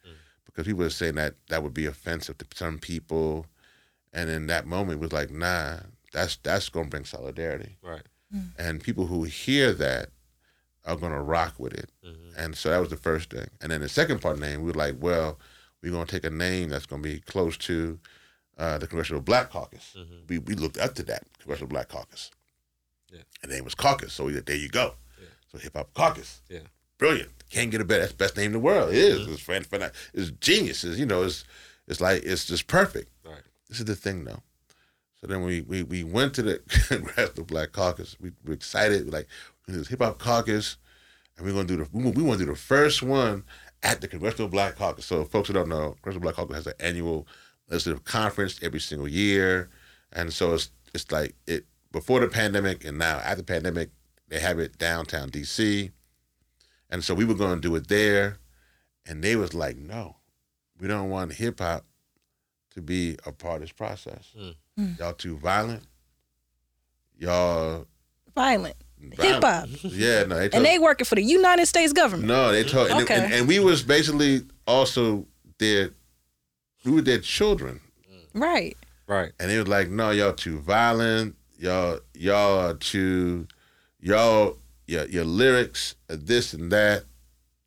[0.57, 3.45] because people were saying that that would be offensive to some people,
[4.11, 5.77] and in that moment it was like, nah,
[6.11, 8.01] that's that's going to bring solidarity, Right.
[8.57, 10.09] and people who hear that
[10.83, 12.39] are going to rock with it, Mm-hmm.
[12.39, 14.61] and so that was the first thing, and then the second part of the name,
[14.61, 15.37] we were like, well,
[15.83, 17.99] we're going to take a name that's going to be close to
[18.57, 19.95] uh, the Congressional Black Caucus.
[19.95, 20.15] Mm-hmm.
[20.27, 22.31] We we looked up to that Congressional Black Caucus.
[23.13, 23.19] Yeah.
[23.43, 24.11] And the name was Caucus.
[24.13, 24.95] So we, there you go.
[25.21, 25.27] Yeah.
[25.51, 26.41] So Hip Hop Caucus.
[26.49, 26.61] Yeah.
[26.97, 27.29] Brilliant.
[27.49, 28.01] Can't get a better.
[28.01, 28.89] That's the best name in the world.
[28.89, 29.21] It is.
[29.21, 29.33] Mm-hmm.
[29.33, 30.83] It's, fan- fan- it's genius.
[30.83, 31.45] It's, you know, it's
[31.87, 33.09] it's like it's just perfect.
[33.25, 33.41] Right.
[33.69, 34.41] This is the thing though.
[35.21, 38.17] So then we we, we went to the Congressional Black Caucus.
[38.19, 39.05] We were excited.
[39.05, 39.27] We're like,
[39.67, 40.77] this Hip Hop Caucus,
[41.37, 43.43] and we're gonna do the we, we want to do the first one
[43.83, 45.05] at the Congressional Black Caucus.
[45.05, 47.27] So folks who don't know, Congressional Black Caucus has an annual
[47.69, 49.69] legislative conference every single year,
[50.11, 53.89] and so it's it's like it before the pandemic and now after the pandemic
[54.29, 55.91] they have it downtown DC,
[56.89, 58.37] and so we were gonna do it there,
[59.05, 60.15] and they was like, no,
[60.79, 61.85] we don't want hip hop
[62.75, 64.31] to be a part of this process.
[64.37, 64.55] Mm.
[64.77, 64.91] Hmm.
[64.99, 65.83] Y'all too violent.
[67.17, 67.87] Y'all
[68.35, 68.75] Violent.
[68.99, 69.33] violent.
[69.33, 69.69] Hip hop.
[69.91, 72.27] Yeah, no, they told, And they working for the United States government.
[72.27, 73.15] no, they told, and, Okay.
[73.15, 75.25] and, and we was basically also
[75.57, 75.89] their,
[76.85, 77.79] we were their children,
[78.11, 78.19] mm.
[78.39, 78.77] Right.
[79.07, 79.31] Right.
[79.39, 81.35] and it was like, no, y'all too violent.
[81.59, 83.47] Y'all, y'all are too,
[83.99, 87.03] y'all, your your lyrics, are this and that.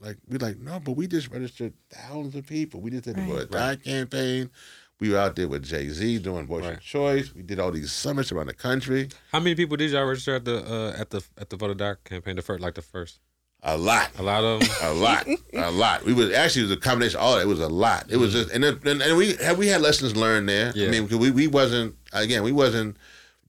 [0.01, 2.81] Like we're like, no, but we just registered thousands of people.
[2.81, 3.31] We just did the Right.
[3.31, 4.51] Vote Die campaign.
[4.99, 6.75] We were out there with Jay Z doing Voice Right.
[6.75, 7.35] of Choice.
[7.35, 9.09] We did all these summits around the country.
[9.33, 12.05] How many people did y'all register at the uh, at the at the voter doc
[12.05, 12.37] campaign?
[12.37, 13.19] The first, like the first,
[13.63, 14.11] A lot.
[14.19, 14.69] a lot of them.
[14.83, 16.05] a lot, a lot.
[16.05, 17.19] We was actually it was a combination.
[17.19, 17.43] of All that.
[17.43, 18.07] it was a lot.
[18.11, 20.73] It was just and then, and, and we had we had lessons learned there.
[20.75, 20.89] Yeah.
[20.89, 22.97] I mean, we we wasn't again we wasn't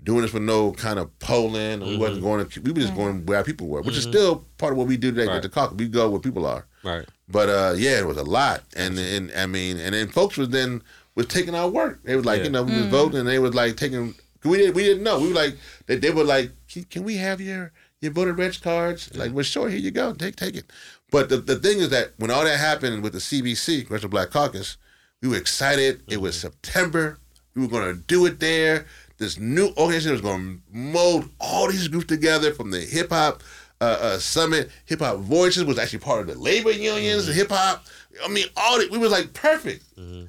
[0.03, 1.81] doing this for no kind of polling.
[1.81, 2.25] We wasn't mm-hmm.
[2.25, 2.61] going to.
[2.61, 4.11] We were just going where people were, which is mm-hmm.
[4.11, 5.35] still part of what we do today Right.
[5.35, 5.77] with the caucus.
[5.77, 6.65] We go where people are.
[6.83, 7.07] right.
[7.27, 10.49] But uh, yeah, it was a lot, and and I mean, and then folks was
[10.49, 10.81] then
[11.15, 12.03] was taking our work.
[12.03, 12.45] They was like, Yeah.
[12.45, 12.89] you know, we was mm.
[12.89, 14.15] voting, and they was like taking.
[14.43, 15.19] We didn't we didn't know.
[15.19, 18.59] We were like they, they were like, can, can we have your your voter reg
[18.61, 19.15] cards?
[19.15, 20.65] Like, well, sure, here you go, take take it.
[21.11, 24.31] But the the thing is that when all that happened with the CBC, Congressional Black
[24.31, 24.77] Caucus,
[25.21, 26.03] we were excited.
[26.07, 26.47] It was mm-hmm.
[26.47, 27.19] September.
[27.55, 28.87] We were going to do it there.
[29.21, 33.43] This new organization was going to mold all these groups together from the hip hop
[33.79, 34.71] uh, uh, summit.
[34.85, 37.21] Hip hop voices was actually part of the labor unions.
[37.23, 37.27] Mm-hmm.
[37.27, 37.85] The hip hop.
[38.25, 39.83] I mean, all the, we was like perfect.
[39.95, 40.25] Mm-hmm.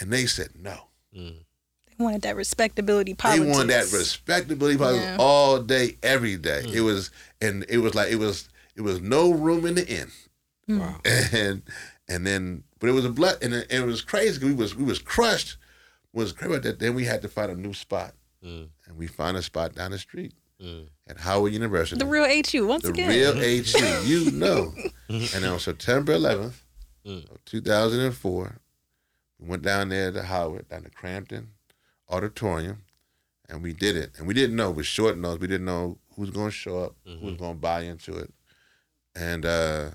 [0.00, 0.88] And they said no.
[1.16, 1.44] Mm.
[1.96, 3.46] They wanted that respectability politics.
[3.46, 5.16] They wanted that respectability politics Yeah.
[5.20, 6.62] all day, every day.
[6.66, 6.74] Mm.
[6.74, 7.10] It was,
[7.40, 10.10] and it was like it was, it was no room in the inn.
[10.68, 10.80] Mm.
[10.80, 10.96] Wow.
[11.04, 11.62] and
[12.08, 14.44] and then but it was a blood and it, and it was crazy.
[14.44, 15.61] we was we was crushed What
[16.12, 18.68] was crazy about that then we had to find a new spot Mm.
[18.86, 20.88] and we found a spot down the street Mm.
[21.08, 23.08] at Howard University The real HU, once the again.
[23.08, 23.34] The real
[24.04, 24.72] HU you know
[25.08, 26.64] and on September 11th
[27.06, 27.30] Mm.
[27.32, 28.58] of 2004
[29.38, 31.48] we went down there to Howard down to Cramton
[32.08, 32.82] Auditorium
[33.48, 35.98] and we did it and we didn't know it was short notice we didn't know
[36.14, 38.32] who was going to show up who was going to buy into it
[39.14, 39.90] and uh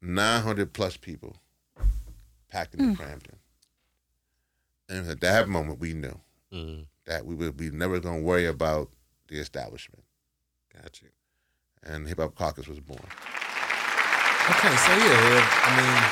[0.00, 1.36] 900 plus people
[2.48, 3.36] packed into Cramton.
[4.88, 6.20] And at that moment, we knew
[6.52, 6.86] Mm.
[7.06, 8.90] that we would we never going to worry about
[9.28, 10.04] the establishment.
[10.74, 11.08] Got you.
[11.82, 13.00] And Hip Hop Caucus was born.
[14.50, 16.02] Okay, so yeah, well, I mean,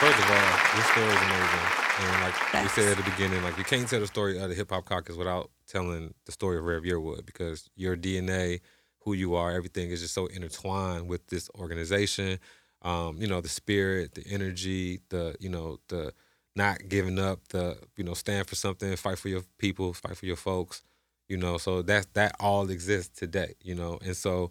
[0.00, 1.66] first of all, this story is amazing.
[2.00, 4.54] And like we said at the beginning, like you can't tell the story of the
[4.54, 8.60] hip hop caucus without telling the story of Rev Yearwood because your DNA,
[9.00, 12.38] who you are, everything is just so intertwined with this organization.
[12.82, 16.14] Um, you know, the spirit, the energy, the you know, the
[16.56, 20.26] not giving up, the you know, stand for something, fight for your people, fight for
[20.26, 20.82] your folks.
[21.28, 23.54] You know, so that that all exists today.
[23.62, 24.50] You know, and so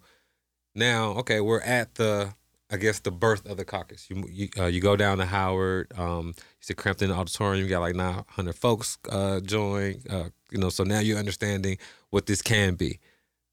[0.76, 2.34] now, okay, we're at the
[2.72, 4.10] I guess the birth of the caucus.
[4.10, 5.92] You you, uh, you go down to Howard.
[5.98, 7.64] Um, you see Cramton Auditorium.
[7.64, 10.02] You got like 900 folks uh, join.
[10.10, 11.78] Uh, you know, so now you're understanding
[12.12, 13.00] what this can be.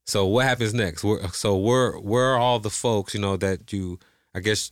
[0.06, 1.02] So what happens next?
[1.02, 3.14] Where, so where where are all the folks?
[3.14, 3.98] You know that you
[4.34, 4.70] I guess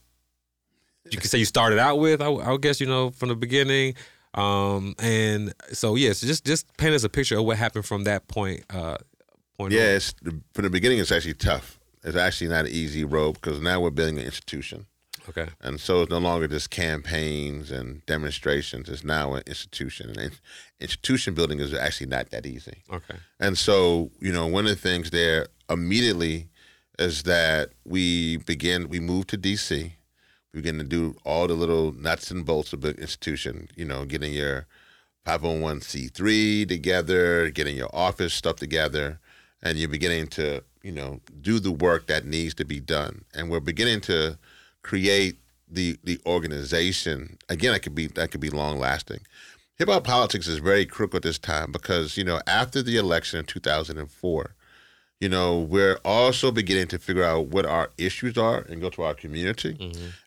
[1.11, 2.21] you could say you started out with.
[2.21, 3.95] I, I guess you know from the beginning.
[4.35, 8.27] Um, and so yes, just just paint us a picture of what happened from that
[8.29, 8.65] point.
[8.71, 8.97] Uh,
[9.59, 9.73] point.
[9.73, 9.99] Yeah,
[10.53, 11.79] from the beginning, it's actually tough.
[12.03, 14.87] It's actually not an easy road because now we're building an institution.
[15.29, 15.49] Okay.
[15.61, 18.89] And so it's no longer just campaigns and demonstrations.
[18.89, 20.11] It's now an institution.
[20.19, 20.33] And
[20.81, 22.83] institution building is actually not that easy.
[22.93, 23.17] Okay.
[23.41, 26.49] And so, you know, one of the things there immediately
[26.99, 29.93] is that we begin, we moved to DC.
[30.55, 34.05] We begin to do all the little nuts and bolts of the institution, you know,
[34.05, 34.67] getting your
[35.27, 39.19] 501c3 together, getting your office stuff together,
[39.61, 43.25] and you're beginning to, you know, do the work that needs to be done.
[43.35, 44.39] And we're beginning to
[44.83, 45.39] create
[45.69, 47.37] the the organization.
[47.49, 49.23] Again, that could be that could be long lasting.
[49.77, 53.41] Hip hop politics is very critical at this time because, you know, after the election
[53.41, 54.55] in 2004,
[55.25, 59.01] you know, we're also beginning to figure out what our issues are and go to
[59.01, 59.75] our community.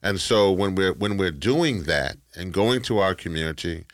[0.02, 3.86] And so when we're when we're doing that and going to our community,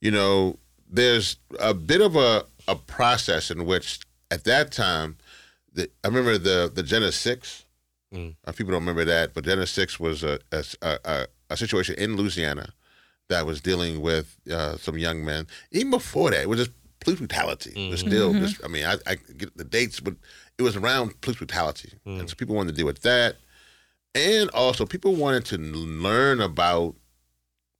[0.00, 5.16] you know, there's a bit of a, a process in which at that time,
[5.74, 7.64] the, I remember the the Jena 6.
[8.14, 8.36] Mm.
[8.44, 12.14] Uh, people don't remember that, but Jena 6 was a, a, a, a situation in
[12.14, 12.72] Louisiana
[13.28, 15.48] that was dealing with uh, some young men.
[15.72, 16.70] Even before that, it was just
[17.02, 17.72] police brutality.
[17.74, 20.14] It was still, just, I mean, I, I get the dates, but
[20.58, 23.36] it was around police brutality, and so people wanted to deal with that,
[24.14, 26.94] and also people wanted to learn about,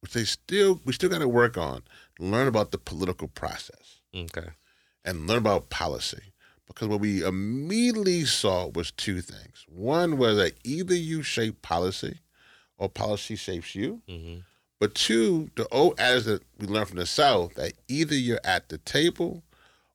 [0.00, 1.82] which they still we still got to work on,
[2.18, 4.48] learn about the political process Okay.
[5.04, 6.22] and learn about policy.
[6.66, 9.66] Because what we immediately saw was two things.
[9.68, 12.20] One was that either you shape policy
[12.78, 14.00] or policy shapes you.
[14.08, 14.40] Mm-hmm.
[14.80, 18.70] But two, the old adage that we learned from the South that either you're at
[18.70, 19.42] the table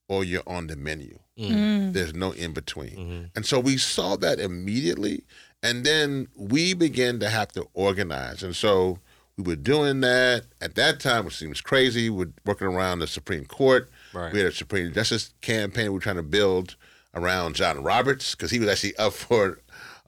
[0.08, 1.20] or you're on the menu.
[1.36, 3.30] There's no in between.
[3.36, 5.24] And so we saw that immediately.
[5.63, 8.43] And then we began to have to organize.
[8.43, 9.00] And so
[9.38, 12.10] we were doing that at that time, which seems crazy.
[12.10, 13.89] We're working around the Supreme Court.
[14.13, 14.32] Right.
[14.34, 16.76] We had a Supreme Justice campaign we were trying to build
[17.13, 19.60] around John Roberts because he was actually up for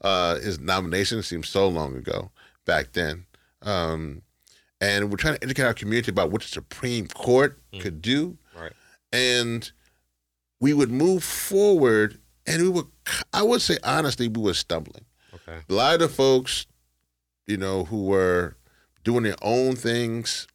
[0.02, 1.18] uh, his nomination.
[1.18, 2.30] It seems so long ago
[2.64, 3.26] back then.
[3.62, 4.22] Um,
[4.80, 8.38] and we're trying to educate our community about what the Supreme Court could do.
[8.58, 8.72] Right.
[9.12, 9.70] And
[10.60, 12.84] we would move forward, and we were,
[13.32, 15.04] I would say honestly, we were stumbling.
[15.34, 15.58] Okay.
[15.68, 16.66] A lot of the folks,
[17.46, 18.56] you know, who were
[19.02, 20.46] doing their own things,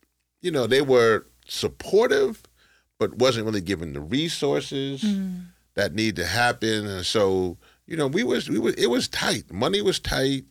[0.42, 2.44] you know, they were supportive,
[3.00, 5.46] but wasn't really given the resources mm.
[5.74, 6.86] that need to happen.
[6.86, 9.52] And so, you know, we was we was it was tight.
[9.52, 10.46] Money was tight.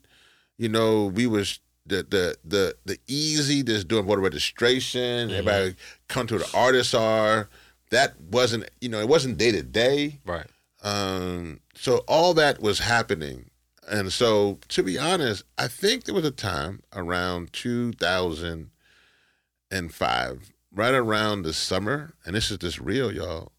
[0.58, 5.28] You know, we was the the the the easy just doing voter registration.
[5.28, 5.38] Mm-hmm.
[5.38, 5.76] Everybody
[6.08, 7.48] come to the artists are.
[7.90, 10.18] That wasn't you know it wasn't day to day.
[10.24, 10.46] Right.
[10.82, 13.50] Um, so all that was happening.
[13.86, 21.42] And so, to be honest, I think there was a time around 2005, right around
[21.42, 23.52] the summer, and this is just real, y'all.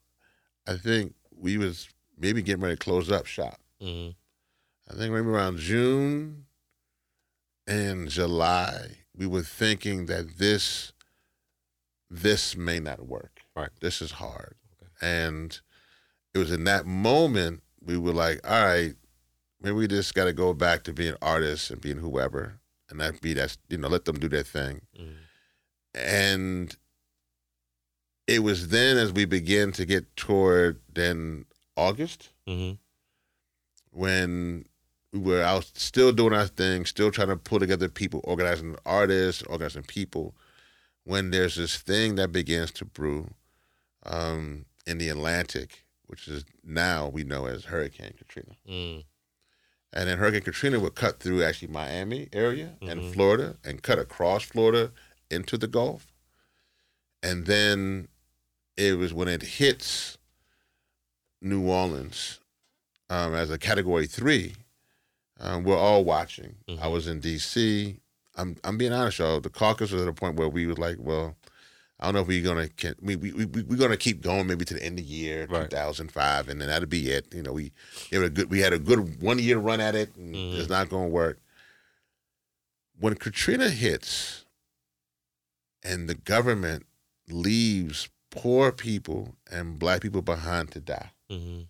[0.67, 3.59] I think we was maybe getting ready to close up shop.
[3.81, 4.09] hmm
[4.89, 6.45] I think maybe around June
[7.65, 10.91] and July, we were thinking that this
[12.09, 13.35] this may not work.
[13.55, 13.69] Right.
[13.79, 14.55] This is hard.
[15.01, 15.59] And
[16.33, 18.95] it was in that moment we were like, all right,
[19.61, 23.21] maybe we just got to go back to being artists and being whoever, and that
[23.21, 24.81] be that you know let them do their thing.
[24.99, 25.13] Mhm.
[25.93, 26.75] And
[28.27, 31.45] it was then as we began to get toward then
[31.77, 32.71] August hmm
[33.91, 34.65] when
[35.13, 39.41] we were out still doing our thing, still trying to pull together people, organizing artists,
[39.43, 40.35] organizing people,
[41.05, 43.29] when there's this thing that begins to brew
[44.05, 48.55] um, in the Atlantic, which is now we know as Hurricane Katrina.
[48.69, 49.03] Mm.
[49.93, 53.13] And then Hurricane Katrina would cut through actually Miami area and Mhm.
[53.13, 54.91] Florida and cut across Florida
[55.31, 56.13] into the Gulf.
[57.23, 58.07] And then
[58.77, 60.17] it was when it hits
[61.41, 62.39] New Orleans
[63.09, 64.55] um, as a category three,
[65.39, 66.55] um, we're all watching.
[66.67, 66.91] I Mhm.
[66.91, 67.99] was in DC.
[68.35, 69.39] I'm I'm being honest, y'all.
[69.39, 71.35] The caucus was at a point where we was like, well,
[72.05, 74.63] I don't know if we're gonna can, we, we, we we're gonna keep going maybe
[74.63, 75.67] to the end of the year, Right.
[75.71, 77.33] 2005, and then that'll be it.
[77.33, 77.71] You know, we
[78.11, 80.59] it a good we had a good one year run at it, and Mhm.
[80.59, 81.39] it's not gonna work.
[82.99, 84.45] When Katrina hits,
[85.81, 86.85] and the government
[87.27, 91.61] leaves poor people and black people behind to die, hmm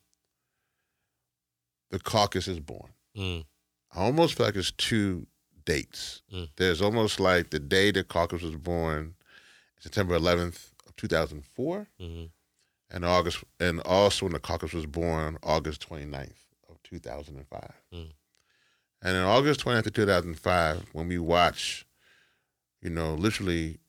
[1.92, 2.90] the caucus is born.
[3.16, 3.46] Mm.
[3.94, 5.28] I almost feel like it's two
[5.66, 6.24] dates.
[6.34, 6.50] Mm.
[6.58, 9.15] There's almost like the day the caucus was born,
[9.86, 12.24] September 11th of 2004, hmm
[12.92, 17.72] and August, and also when the caucus was born, August 29th of 2005.
[17.92, 18.12] Mm.
[19.02, 21.86] And in August 29th of 2005, when we watch,
[22.84, 23.80] you know, literally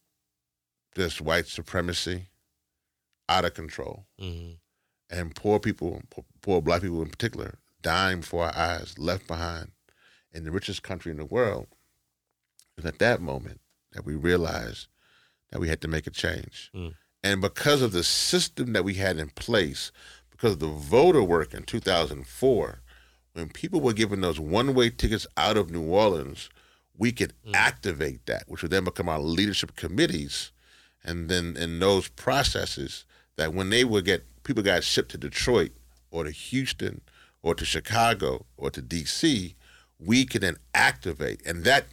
[0.95, 2.29] this white supremacy
[3.29, 4.53] out of control, hmm
[5.09, 6.03] and poor people,
[6.43, 9.71] poor black people in particular, dying before our eyes, left behind
[10.33, 11.69] in the richest country in the world.
[12.77, 13.61] Was at that moment
[13.93, 14.89] that we realized
[15.51, 16.71] that we had to make a change.
[16.75, 16.95] Mm.
[17.23, 19.91] And because of the system that we had in place,
[20.31, 22.81] because of the voter work in 2004,
[23.33, 26.49] when people were given those one way tickets out of New Orleans,
[26.97, 30.53] we could activate that, which would then become our leadership committees.
[31.05, 33.05] And then in those processes,
[33.37, 35.73] that when they would get people got shipped to Detroit
[36.11, 37.01] or to Houston
[37.43, 39.55] or to Chicago or to DC,
[39.99, 41.45] we could then activate.
[41.47, 41.87] And that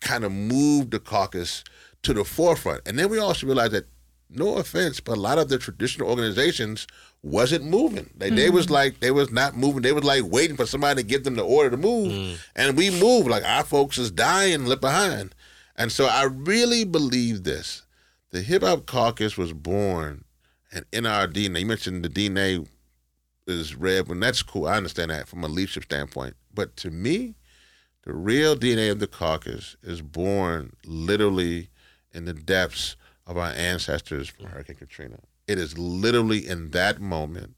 [0.00, 1.64] kind of moved the caucus
[2.06, 2.86] to the forefront.
[2.86, 3.86] And then we also realized that,
[4.28, 6.88] no offense, but a lot of the traditional organizations
[7.22, 8.10] wasn't moving.
[8.16, 8.74] They, they was mm-hmm.
[8.74, 9.82] like, they was not moving.
[9.82, 12.12] They was like waiting for somebody to give them the order to move.
[12.12, 12.38] Mm.
[12.56, 13.28] And we moved.
[13.28, 15.34] Like our folks is dying, left behind.
[15.76, 17.82] And so I really believe this.
[18.30, 20.24] The Hip Hop Caucus was born
[20.72, 21.60] and in our DNA.
[21.60, 22.66] You mentioned the DNA
[23.46, 24.66] is red, and that's cool.
[24.66, 26.34] I understand that from a leadership standpoint.
[26.52, 27.36] But to me,
[28.02, 31.70] the real DNA of the caucus is born literally
[32.16, 35.18] in the depths of our ancestors from Hurricane Katrina.
[35.46, 37.54] It is literally in that moment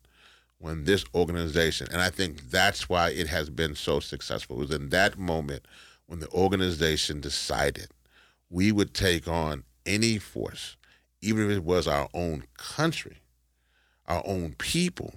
[0.58, 4.70] when this organization, and I think that's why it has been so successful, it was
[4.72, 5.64] in that moment
[6.06, 7.88] when the organization decided
[8.50, 10.76] we would take on any force,
[11.20, 13.18] even if it was our own country,
[14.06, 15.14] our own people,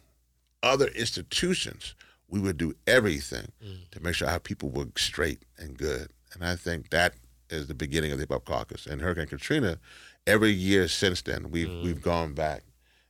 [0.61, 1.95] other institutions,
[2.28, 3.89] we would do everything mm.
[3.89, 6.09] to make sure our people were straight and good.
[6.34, 7.15] And I think that
[7.52, 8.86] is the beginning of the Hip Hop Caucus.
[8.86, 9.78] And Hurricane Katrina,
[10.26, 12.64] every year since then, we've we've gone back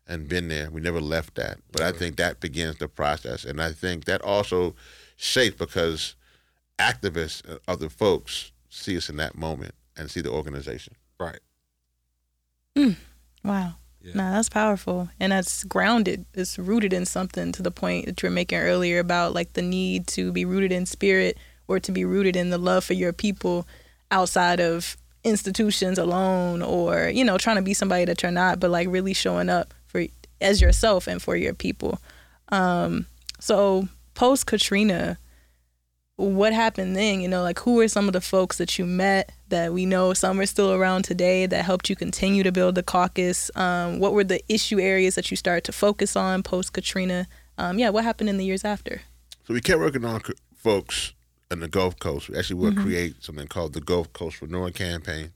[0.08, 0.70] and been there.
[0.70, 1.60] We never left that.
[1.72, 3.46] But I think that begins the process.
[3.46, 4.76] And I think that also
[5.16, 6.16] shapes because
[6.80, 10.96] activists, uh, other folks, see us in that moment and see the organization.
[11.20, 11.39] Right.
[13.44, 13.76] Wow.
[14.04, 14.14] Yeah.
[14.16, 15.10] No, that's powerful.
[15.20, 16.26] And that's grounded.
[16.34, 19.62] It's rooted in something to the point that you were making earlier about like the
[19.62, 21.38] need to be rooted in spirit
[21.68, 23.68] or to be rooted in the love for your people
[24.12, 28.70] outside of institutions alone or, you know, trying to be somebody that you're not, but
[28.70, 30.05] like really showing up for
[30.39, 31.99] as yourself and for your people.
[32.49, 33.05] Um,
[33.39, 35.18] so post Katrina,
[36.16, 37.22] what happened then?
[37.22, 40.14] You know, like who were some of the folks that you met that we know
[40.14, 43.49] some are still around today that helped you continue to build the caucus?
[43.55, 47.28] Um, what were the issue areas that you started to focus on post Katrina?
[47.57, 49.01] Um, yeah, what happened in the years after?
[49.45, 50.22] So we kept working on
[50.55, 51.14] folks
[51.52, 52.30] in the Gulf Coast.
[52.30, 55.34] We actually will create something called the Gulf Coast Renewal Campaign,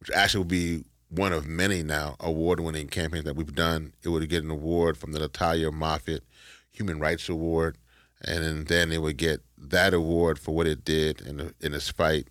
[0.00, 3.92] which actually will be one of many now award-winning campaigns that we've done.
[4.02, 6.24] It would get an award from the Letelier-Moffitt
[6.72, 7.76] Human Rights Award,
[8.22, 11.74] and then, then it would get that award for what it did in the, in
[11.74, 12.28] its fight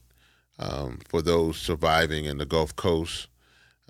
[0.58, 3.28] um, for those surviving in the Gulf Coast.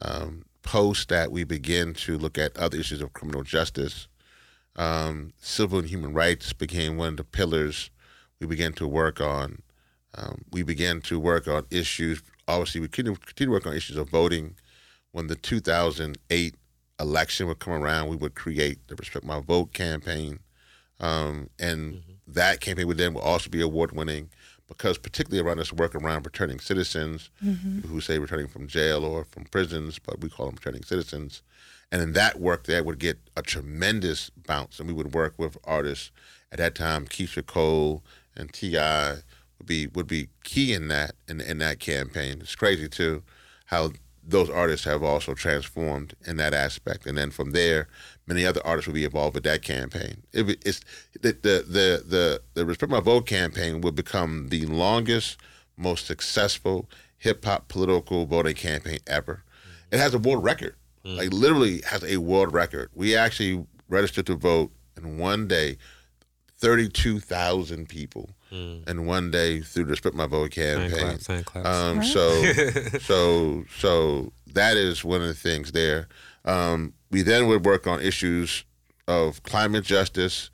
[0.01, 4.07] Um, post that, we begin to look at other issues of criminal justice.
[4.75, 7.89] Um, civil and human rights became one of the pillars
[8.39, 9.61] we began to work on.
[10.15, 12.21] Um, we began to work on issues.
[12.47, 14.55] Obviously, we continue, continue to work on issues of voting.
[15.11, 16.55] When the 2008
[16.99, 20.39] election would come around, we would create the Respect My Vote campaign.
[20.99, 24.29] Um, and that campaign would then will also be award winning
[24.67, 27.29] because, particularly around this work around returning citizens
[27.87, 31.41] who say returning from jail or from prisons, but we call them returning citizens.
[31.91, 34.79] And in that work, there would get a tremendous bounce.
[34.79, 36.11] And we would work with artists
[36.51, 38.03] at that time, Keyshia Cole
[38.39, 39.17] and T.I.
[39.57, 42.39] would be would be key in that in, in that campaign.
[42.41, 43.23] It's crazy too
[43.65, 43.91] how
[44.25, 47.05] those artists have also transformed in that aspect.
[47.05, 47.87] And then from there,
[48.27, 50.23] many other artists will be involved with that campaign.
[50.33, 50.81] It, it's
[51.21, 55.37] the the the the, the Respect My Vote campaign will become the longest,
[55.77, 59.43] most successful hip hop political voting campaign ever.
[59.43, 59.95] Mm-hmm.
[59.95, 60.75] It has a world record.
[61.05, 61.17] Mm.
[61.17, 62.89] Like literally has a world record.
[62.93, 65.77] We actually registered to vote in one day
[66.59, 70.99] 32,000 people in one day through the Respect My Vote Fan campaign.
[70.99, 71.67] claps, fan claps.
[71.67, 72.53] Um, so,
[73.01, 76.07] so, so that is one of the things there.
[76.45, 78.63] Um, we then would work on issues
[79.07, 80.49] of climate justice,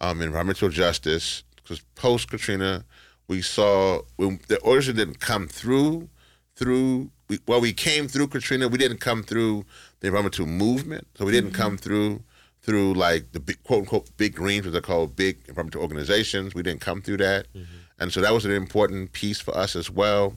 [0.00, 1.42] um, environmental justice.
[1.56, 2.84] Because post Katrina,
[3.28, 6.08] we saw when the origin didn't come through
[6.56, 7.10] through.
[7.28, 8.68] We, well, we came through Katrina.
[8.68, 9.64] We didn't come through
[10.00, 12.22] the environmental movement, so we didn't come through
[12.62, 16.54] through like the big, quote unquote big greens, what they're called big environmental organizations.
[16.54, 17.46] We didn't come through that,
[17.98, 20.36] and so that was an important piece for us as well.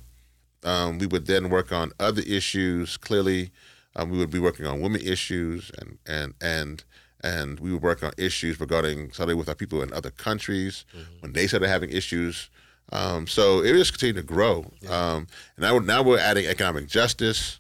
[0.64, 2.98] Um, we would then work on other issues.
[2.98, 3.52] Clearly,
[3.96, 6.84] um, we would be working on women issues, and and and
[7.22, 10.86] and we would work on issues regarding starting with our people in other countries
[11.22, 12.50] when they started having issues.
[12.92, 14.72] Um, so it just continued to grow.
[14.90, 15.26] Um,
[15.58, 17.60] and now, now we're adding economic justice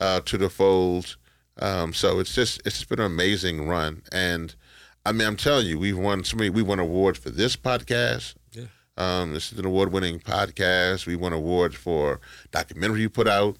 [0.00, 1.16] uh, to the fold.
[1.60, 4.02] Um, so it's just it's just been an amazing run.
[4.12, 4.54] And
[5.06, 6.50] I mean, I'm telling you, we've won so many.
[6.50, 8.34] We won awards for this podcast.
[8.52, 8.64] Yeah.
[8.96, 11.06] Um, this is an award-winning podcast.
[11.06, 13.56] We won awards for documentary you put out.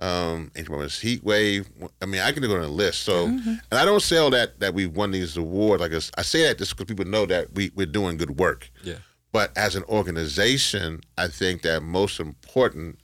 [0.00, 1.68] Um, Moments Heat Wave.
[2.00, 3.00] I mean, I can go on a list.
[3.02, 5.80] So, and I don't say all that that we've won these awards.
[5.80, 8.70] Like I say that just because people know that we we're doing good work.
[8.84, 8.96] yeah.
[9.32, 12.98] But as an organization, I think that most important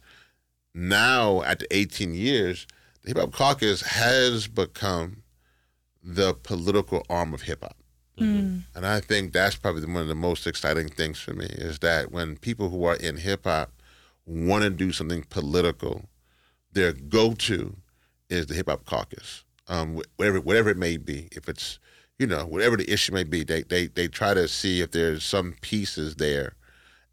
[0.74, 2.66] now at the 18 years,
[3.04, 5.22] the Hip Hop Caucus has become
[6.02, 7.76] the political arm of hip hop.
[8.74, 12.12] And I think that's probably one of the most exciting things for me is that
[12.12, 13.72] when people who are in hip hop
[14.26, 16.04] want to do something political,
[16.72, 17.76] their go to
[18.28, 21.28] is the Hip Hop Caucus, um, whatever whatever it may be.
[21.32, 21.78] If it's
[22.18, 25.24] you know whatever the issue may be, they they they try to see if there's
[25.24, 26.54] some pieces there,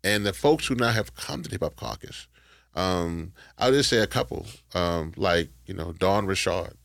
[0.03, 2.27] and the folks who now have come to the Hip Hop Caucus,
[2.75, 6.77] um, I'll just say a couple, um, like you know Dawn Richard,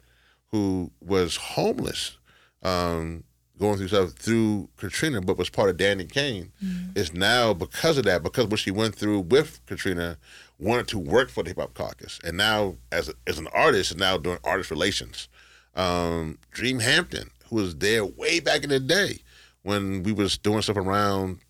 [0.50, 2.18] who was homeless,
[2.62, 3.24] um,
[3.58, 6.52] going through stuff through Katrina, but was part of Danity Kane,
[6.94, 10.18] is now because of that, because what she went through with Katrina,
[10.58, 13.92] wanted to work for the Hip Hop Caucus, and now as a, as an artist,
[13.92, 15.28] is now doing artist relations.
[15.74, 19.18] Um, Dream Hampton, who was there way back in the day
[19.62, 21.40] when we was doing stuff around,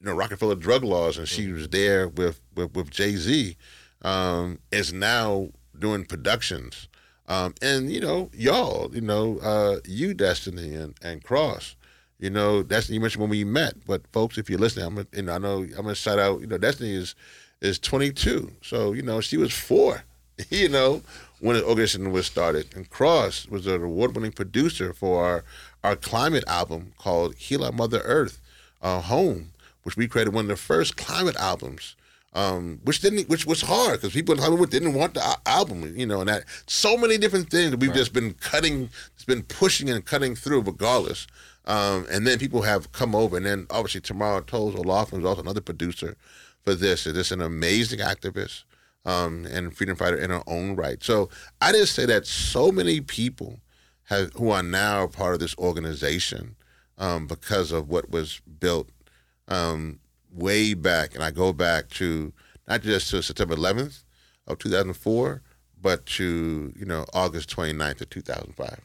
[0.00, 3.56] you know, Rockefeller drug laws, and she was there with with, with Jay Z,
[4.04, 6.88] um, is now doing productions.
[7.26, 11.74] Um, and you know, y'all, you know, uh, you Destiny and, and Cross,
[12.18, 13.74] you know, that's you mentioned when we met.
[13.86, 16.40] But folks, if you're listening, I'm gonna, you know, I know I'm gonna shout out.
[16.40, 17.14] You know, Destiny is
[17.60, 20.04] is 22, so you know she was four.
[20.50, 21.00] You know,
[21.38, 25.44] when the organization was started, and Cross was an award-winning producer for our
[25.84, 28.40] our climate album called "Heal Our Mother Earth,
[28.82, 29.52] uh, Home,"
[29.84, 31.94] which we created one of the first climate albums
[32.34, 36.06] um, which didn't, which was hard because people in Hollywood didn't want the album, you
[36.06, 39.88] know, and that so many different things that we've just been cutting, it's been pushing
[39.88, 41.26] and cutting through regardless.
[41.66, 45.42] Um, and then people have come over, and then obviously Tamara Toles O'Laughlin was also
[45.42, 46.16] another producer
[46.62, 47.06] for this.
[47.06, 48.64] Is this an amazing activist
[49.04, 51.02] um, and freedom fighter in her own right?
[51.02, 51.30] So
[51.60, 53.60] I just say that so many people
[54.04, 56.56] have who are now part of this organization
[56.98, 58.90] um, because of what was built
[59.48, 60.00] um,
[60.34, 62.32] way back, and I go back to
[62.68, 64.04] not just to September 11th
[64.46, 65.42] of 2004,
[65.80, 68.80] but to you know August 29th of 2005.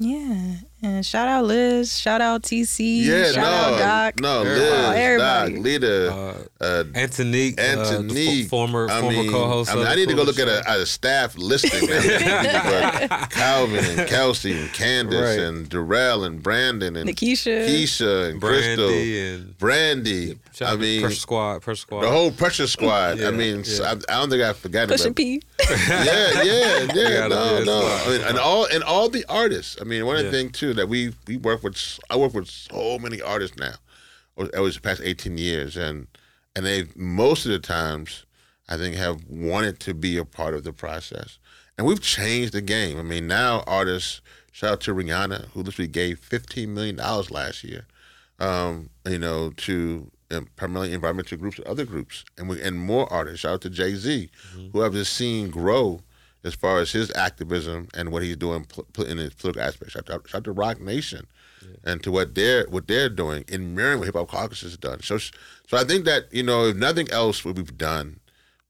[0.00, 0.54] Yeah.
[0.80, 1.98] And shout out Liz.
[1.98, 3.02] Shout out TC.
[3.04, 3.78] Yeah, shout no, out
[4.14, 4.20] Doc.
[4.20, 4.60] no, Everybody.
[4.60, 5.56] Liz, Doc, Everybody.
[5.58, 9.72] Lita, Uh, uh, Antonique, uh, the Antonique, fo- former I former mean, co-host.
[9.72, 10.72] I, mean, I need to go look at Show.
[10.72, 11.88] a, a staff listing.
[11.88, 15.40] but Calvin and Kelsey and Candace Right.
[15.40, 17.66] and Darrell and Brandon and Nikisha.
[17.68, 20.38] Keisha and Crystal, and Brandy.
[20.54, 22.02] shout I out mean, Pressure Squad, Pressure Squad.
[22.02, 23.18] the whole pressure squad.
[23.18, 23.84] Yeah, I mean, yeah.
[23.84, 25.16] I, I don't think I forgot Pusha about.
[25.16, 25.42] P.
[25.68, 27.26] Yeah, yeah, yeah.
[27.26, 28.00] no, be no.
[28.06, 29.76] I mean, and all and all the artists.
[29.80, 30.32] I mean, one of the Yeah.
[30.44, 31.76] things too that we we work with.
[32.10, 33.74] I work with so many artists now.
[34.36, 36.06] Over the past eighteen years, and
[36.54, 38.24] and they most of the times,
[38.68, 41.38] I think, have wanted to be a part of the process.
[41.76, 42.98] And we've changed the game.
[42.98, 44.20] I mean, now artists.
[44.52, 47.86] Shout out to Rihanna, who literally gave fifteen million dollars last year.
[48.40, 53.12] Um, you know, to um, primarily environmental groups and other groups, and we and more
[53.12, 53.40] artists.
[53.40, 54.30] Shout out to Jay Z,
[54.72, 56.00] who I've just seen grow
[56.44, 59.92] as far as his activism and what he's doing pl- pl- in his political aspect.
[59.92, 61.26] Shout out, shout out to Roc Nation
[61.84, 65.02] and to what they're what they're doing in mirroring what Hip Hop Caucus has done.
[65.02, 65.32] So, so
[65.76, 68.20] I think that you know, if nothing else, what we've done,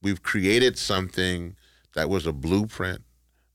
[0.01, 1.55] we've created something
[1.95, 3.01] that was a blueprint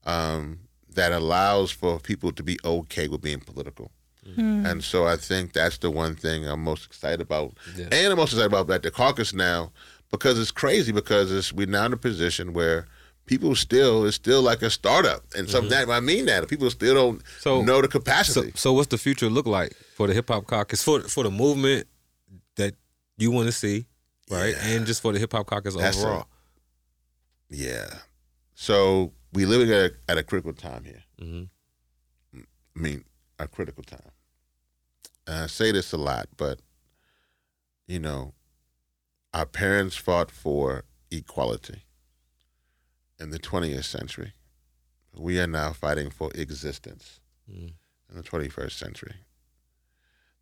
[0.05, 0.59] um,
[0.93, 3.91] that allows for people to be okay with being political.
[4.37, 7.53] And so I think that's the one thing I'm most excited about.
[7.77, 7.89] Yeah.
[7.91, 9.71] And I'm most excited about that the caucus now
[10.09, 12.87] because it's crazy because it's we're now in a position where
[13.25, 15.23] people still it's still like a startup.
[15.35, 18.51] And something that I mean that people still don't So- know the capacity.
[18.55, 21.87] so what's the future look like for the hip hop caucus for for the movement
[22.55, 22.75] that
[23.17, 23.85] you want to see,
[24.29, 24.53] right?
[24.55, 24.67] Yeah.
[24.67, 26.27] And just for the hip hop caucus That's a- overall.
[27.49, 27.99] yeah.
[28.53, 31.03] So we living at a, at a critical time here.
[31.19, 31.43] hmm
[32.33, 33.05] I mean,
[33.39, 34.11] a critical time.
[35.27, 36.59] And I say this a lot, but
[37.87, 38.33] you know,
[39.33, 41.84] our parents fought for equality
[43.19, 44.33] in the 20th century.
[45.13, 47.73] We are now fighting for existence Mm.
[48.09, 49.15] in the 21st century.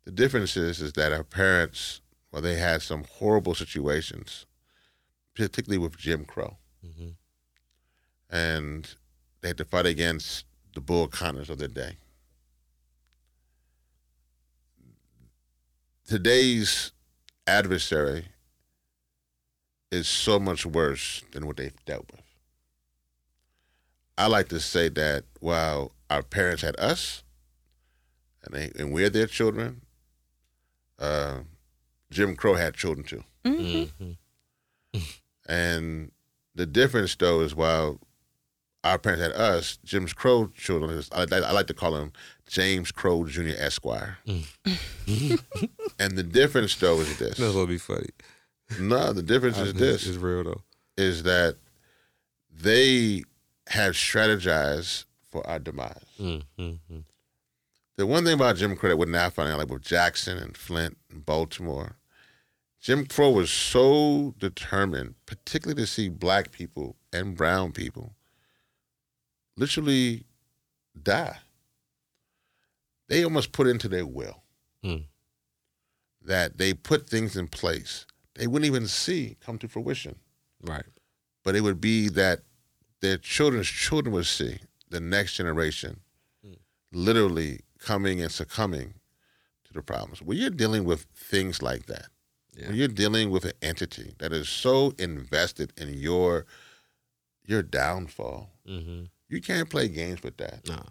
[0.04, 2.00] The difference is, is that our parents,
[2.32, 4.46] well, they had some horrible situations,
[5.34, 7.10] particularly with Jim Crow, hmm
[8.30, 8.94] and
[9.42, 10.44] they had to fight against
[10.74, 11.98] the Bull Connors of their day.
[16.06, 16.92] today's
[17.46, 18.26] adversary
[19.90, 22.23] is so much worse than what they've dealt with.
[24.16, 27.22] I like to say that while our parents had us,
[28.44, 29.82] and they, and we're their children,
[30.98, 31.40] uh,
[32.10, 33.24] Jim Crow had children too.
[33.44, 34.04] Mm-hmm.
[34.94, 35.00] hmm
[35.46, 36.12] And
[36.54, 38.00] the difference, though, is while
[38.82, 42.12] our parents had us, Jim Crow children, is- I, I like to call him
[42.46, 43.50] James Crow Jr.
[43.58, 44.18] Esquire.
[44.26, 47.36] and the difference, though, is this.
[47.38, 48.08] That's gonna be funny.
[48.80, 50.62] No, the difference is this: Is real though.
[50.96, 51.56] is that
[52.50, 53.22] they
[53.68, 56.04] had strategized for our demise.
[56.20, 56.98] Mm-hmm.
[57.96, 60.56] The one thing about Jim Crow that we're now finding out, like with Jackson and
[60.56, 61.96] Flint and Baltimore,
[62.80, 68.14] Jim Crow was so determined, particularly to see black people and brown people
[69.56, 70.24] literally
[71.00, 71.38] die.
[73.08, 74.42] They almost put into their will
[74.82, 75.04] Mm.
[76.20, 78.04] that they put things in place
[78.34, 80.16] they wouldn't even see come to fruition.
[80.60, 80.84] Right.
[81.44, 82.40] But it would be that
[83.04, 84.58] their children's children would see
[84.90, 86.00] the next generation
[86.46, 86.56] Mm.
[86.92, 88.94] literally coming and succumbing
[89.66, 90.22] to the problems.
[90.22, 92.06] When you're dealing with things like that,
[92.56, 92.68] Yeah.
[92.68, 96.46] when you're dealing with an entity that is so invested in your
[97.46, 99.04] your downfall, Mm-hmm.
[99.28, 100.66] you can't play games with that.
[100.66, 100.86] Nah.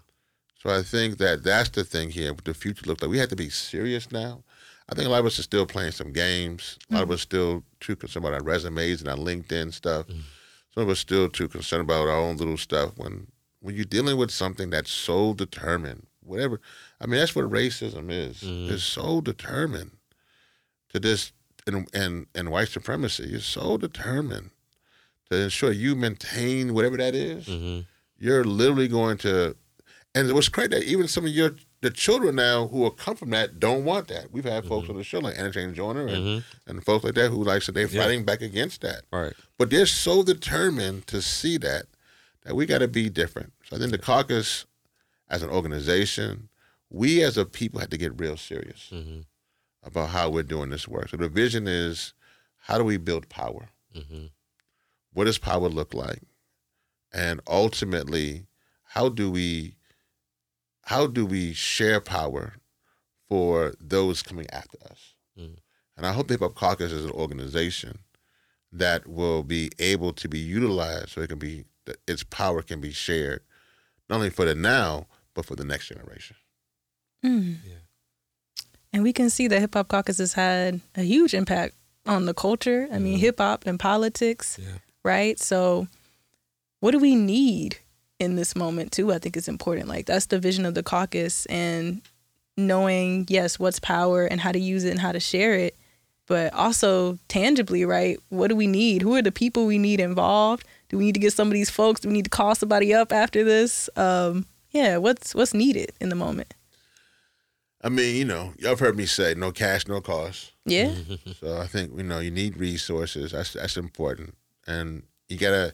[0.62, 2.32] So I think that that's the thing here.
[2.34, 3.10] What the future looks like.
[3.12, 4.44] We have to be serious now.
[4.90, 6.78] I think a lot of us are still playing some games.
[6.90, 10.06] A lot of us still too concerned about our resumes and our LinkedIn stuff.
[10.74, 12.92] Some of us still too concerned about our own little stuff.
[12.98, 13.28] When
[13.60, 16.60] when you're dealing with something that's so determined, whatever.
[17.00, 18.42] I mean, that's what racism is.
[18.42, 18.72] Mhm.
[18.72, 19.92] It's so determined
[20.90, 21.32] to this
[21.68, 23.28] and and and white supremacy.
[23.30, 24.50] You're so determined
[25.30, 27.82] to ensure you maintain whatever that is Mm-hmm.
[28.18, 29.56] you're literally going to
[30.16, 33.30] and what's crazy that even some of your the children now who have come from
[33.32, 34.32] that don't want that.
[34.32, 37.30] We've had folks on the show like Anna Jane Joyner and, and folks like that
[37.30, 38.02] who like said they're Yeah.
[38.04, 39.04] fighting back against that.
[39.12, 39.34] Right.
[39.58, 41.86] But they're so determined to see that
[42.44, 43.54] that we got to be different.
[43.70, 44.66] So I think the caucus,
[45.30, 46.50] as an organization,
[46.90, 49.20] we as a people had to get real serious Mm-hmm.
[49.84, 51.10] about how we're doing this work.
[51.10, 52.14] So the vision is,
[52.58, 53.70] how do we build power?
[53.96, 54.26] Mm-hmm.
[55.14, 56.22] What does power look like?
[57.14, 58.46] And ultimately,
[58.84, 59.76] how do we
[60.84, 62.54] how do we share power
[63.30, 65.14] for those coming after us?
[65.38, 65.58] Mhm.
[65.98, 68.00] And I hope the Hip Hop Caucus is an organization
[68.72, 72.80] that will be able to be utilized so it can be that its power can
[72.82, 73.42] be shared
[74.10, 76.36] not only for the now but for the next generation.
[77.24, 77.58] Mm.
[77.66, 77.76] Yeah.
[78.92, 81.76] And we can see that Hip Hop Caucus has had a huge impact
[82.06, 82.88] on the culture.
[82.92, 84.78] I mean, hip hop and politics, Yeah.
[85.04, 85.40] right?
[85.40, 85.88] So,
[86.82, 87.78] what do we need
[88.24, 89.12] in this moment, too?
[89.12, 89.88] I think is important.
[89.88, 92.02] Like, that's the vision of the caucus and
[92.58, 95.78] knowing, yes, what's power and how to use it and how to share it,
[96.28, 98.18] but also tangibly, right?
[98.30, 99.02] What do we need?
[99.02, 100.66] Who are the people we need involved?
[100.90, 102.02] Do we need to get some of these folks?
[102.02, 103.90] Do we need to call somebody up after this?
[103.96, 106.54] Um, yeah, what's what's needed in the moment?
[107.84, 110.54] I mean, you know, y'all have heard me say no cash, no cost.
[110.66, 110.94] Yeah.
[111.40, 113.32] So I think you know you need resources.
[113.32, 115.74] That's that's important, and you gotta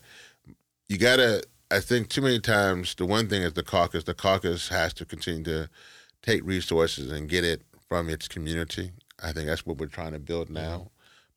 [0.88, 1.44] you gotta.
[1.72, 4.04] I think too many times the one thing is the caucus.
[4.04, 5.70] The caucus has to continue to
[6.22, 8.92] take resources and get it from its community.
[9.22, 10.88] I think that's what we're trying to build now, mm-hmm.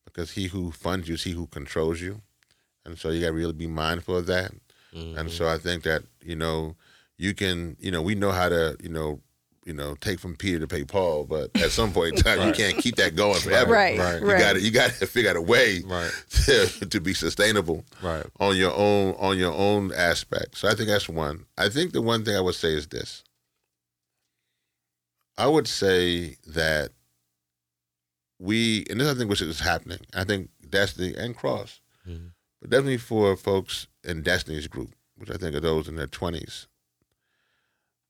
[0.05, 2.23] because he who funds you is he who controls you,
[2.85, 4.53] and so you got to really be mindful of that.
[4.93, 5.29] And mm-hmm.
[5.29, 6.77] so I think that you know
[7.17, 9.21] you can you know we know how to you know
[9.65, 12.53] you know take from Peter to pay Paul, but at some point in time you
[12.53, 13.73] can't keep that going forever.
[13.73, 14.21] Right, Right.
[14.21, 14.39] You right.
[14.41, 16.11] got to you got to figure out a way Right.
[16.47, 18.27] to, to be sustainable Right.
[18.41, 20.57] on your own on your own aspect.
[20.59, 21.47] So I think that's one.
[21.57, 23.23] I think the one thing I would say is this.
[25.39, 26.91] I would say that
[28.39, 30.01] we and this I think which is happening.
[30.15, 32.33] I think Destiny and Cross, Mhm.
[32.61, 36.67] but definitely for folks in Destiny's group, which I think are those in their twenties.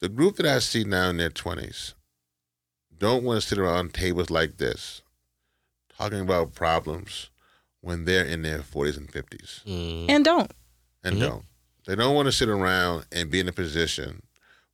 [0.02, 1.94] The group that I see now in their twenties
[2.98, 5.00] don't want to sit around tables like this,
[5.96, 7.30] talking about problems
[7.82, 10.06] when they're in their forties and fifties Mhm.
[10.08, 10.50] And don't.
[11.04, 11.20] and Mhm.
[11.20, 11.44] don't.
[11.86, 14.24] They don't want to sit around and be in a position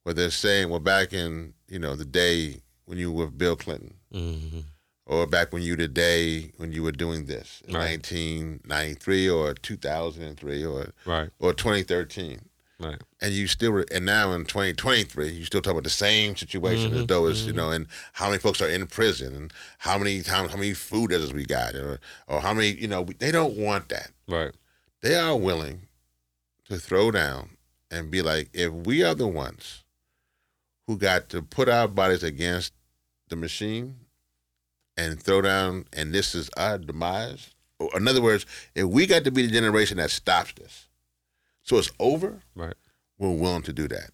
[0.03, 3.55] where they're saying, "Well, back in you know the day when you were with Bill
[3.55, 4.65] Clinton, Mhm.
[5.05, 7.83] or back when you the day when you were doing this in Right.
[7.85, 11.29] 1993 or 2003 or Right.
[11.39, 12.48] or 2013."
[12.81, 13.01] Right.
[13.21, 16.93] And you still, re- and now in 2023, you still talk about the same situation
[16.93, 19.99] as Mhm, though it's, you know, and how many folks are in prison and how
[19.99, 21.99] many times, how many food deserts we got or,
[22.29, 24.55] or how many, you know, they don't want that Right.
[25.01, 25.89] they are willing
[26.69, 27.57] to throw down
[27.91, 29.83] and be like, if we are the ones
[30.87, 32.73] who got to put our bodies against
[33.29, 33.97] the machine
[34.97, 37.51] and throw down, and this is our demise.
[37.79, 40.88] Or in other words, if we got to be the generation that stops this,
[41.69, 42.75] so it's over, Right.
[43.19, 44.11] we're willing to do that.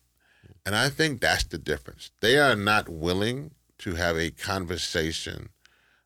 [0.67, 2.11] And I think that's the difference.
[2.21, 5.51] They are not willing to have a conversation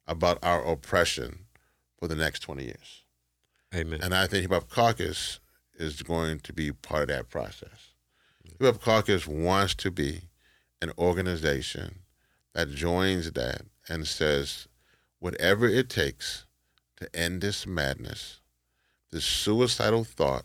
[0.07, 1.47] about our oppression
[1.99, 3.05] for the next 20 years.
[3.75, 4.01] Amen.
[4.03, 5.41] And I think Hip Hop Caucus
[5.79, 7.93] is going to be part of that process.
[8.61, 10.23] Hip Hop Caucus wants to be
[10.83, 12.01] an organization
[12.55, 14.69] that joins that and says,
[15.19, 16.45] whatever it takes
[16.97, 18.41] to end this madness,
[19.11, 20.45] this suicidal thought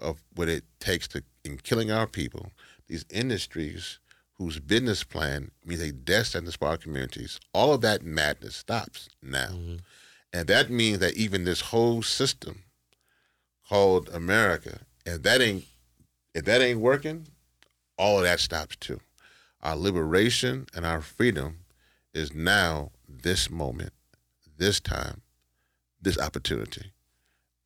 [0.00, 2.52] of what it takes to in killing our people,
[2.88, 3.98] these industries
[4.34, 9.08] whose business plan means a death sentence for our communities, all of that madness stops
[9.22, 9.48] now.
[9.48, 9.76] Mm-hmm.
[10.32, 12.62] And that means that even this whole system
[13.68, 15.64] called America, if that ain't
[16.34, 17.26] if that ain't working,
[17.98, 19.00] all of that stops too.
[19.62, 21.58] Our liberation and our freedom
[22.14, 23.92] is now this moment,
[24.56, 25.22] this time,
[26.00, 26.92] this opportunity.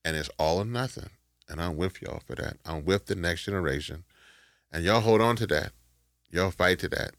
[0.05, 1.11] And it's all or nothing.
[1.49, 2.57] And I'm with y'all for that.
[2.65, 4.05] I'm with the next generation.
[4.73, 5.73] And y'all hold on to that.
[6.31, 7.13] Y'all fight to that.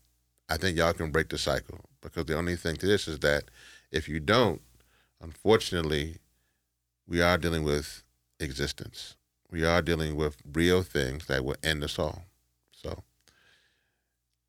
[0.49, 3.45] I think y'all can break the cycle because the only thing to this is that
[3.91, 4.61] if you don't,
[5.21, 6.17] unfortunately,
[7.07, 8.03] we are dealing with
[8.39, 9.15] existence.
[9.49, 12.23] We are dealing with real things that will end us all.
[12.71, 13.03] So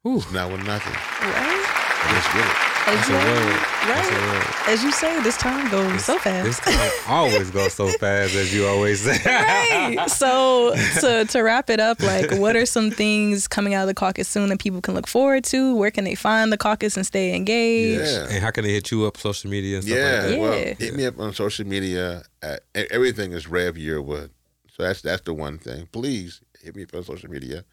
[0.02, 0.16] Whew.
[0.16, 0.92] it's not with nothing.
[0.92, 2.12] Right?
[2.12, 2.75] Let's get it.
[2.88, 3.60] As That's a you, word.
[3.88, 4.22] That's a right?
[4.66, 4.72] word.
[4.72, 6.44] As you say, this time goes so fast.
[6.46, 9.18] This time always goes so fast, as you always say.
[9.26, 10.08] right.
[10.08, 13.94] So to to wrap it up, like what are some things coming out of the
[13.94, 15.74] caucus soon that people can look forward to?
[15.76, 18.02] Where can they find the caucus and stay engaged?
[18.02, 18.26] Yeah.
[18.30, 20.38] And how can they hit you up, social media and stuff Yeah, like that?
[20.38, 20.74] well, Yeah.
[20.74, 22.22] hit me up on social media.
[22.42, 24.30] At, e- everything is Rev Yearwood.
[24.76, 25.88] So that's that's the one thing.
[25.90, 27.64] Please hit me up on social media.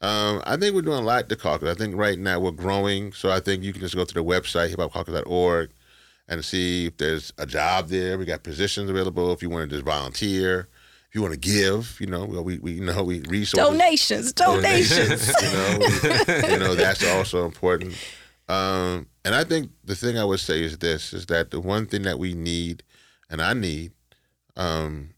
[0.00, 1.68] Um, I think we're doing a lot to caucus.
[1.68, 4.24] I think right now we're growing, so I think you can just go to the
[4.24, 5.70] website hiphopcaucus.org
[6.28, 8.16] and see if there's a job there.
[8.16, 9.32] We got positions available.
[9.32, 10.68] If you want to just volunteer,
[11.08, 13.68] if you want to give, you know, we we you know we resources
[14.32, 15.28] Donations, donations.
[15.42, 17.94] you know, we- you know that's also important.
[18.48, 21.86] Um, and I think the thing I would say is this: is that the one
[21.86, 22.82] thing that we need,
[23.28, 23.92] and I need,
[24.56, 25.10] um,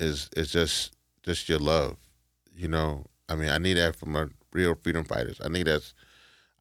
[0.00, 0.94] is is just
[1.24, 1.96] just your love.
[2.56, 5.40] You know, I mean, I need that from our real freedom fighters.
[5.42, 5.94] I need us,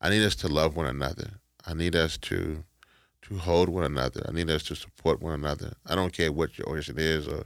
[0.02, 1.32] I need us to love one another.
[1.66, 2.64] I need us to
[3.24, 4.22] to hold one another.
[4.28, 5.74] I need us to support one another.
[5.86, 7.46] I don't care what your organization is or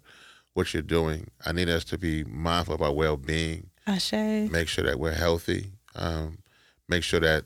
[0.56, 1.28] what you're doing.
[1.46, 3.70] I need us to be mindful of our well being
[4.52, 6.40] make sure that we're healthy, um,
[6.90, 7.46] make sure that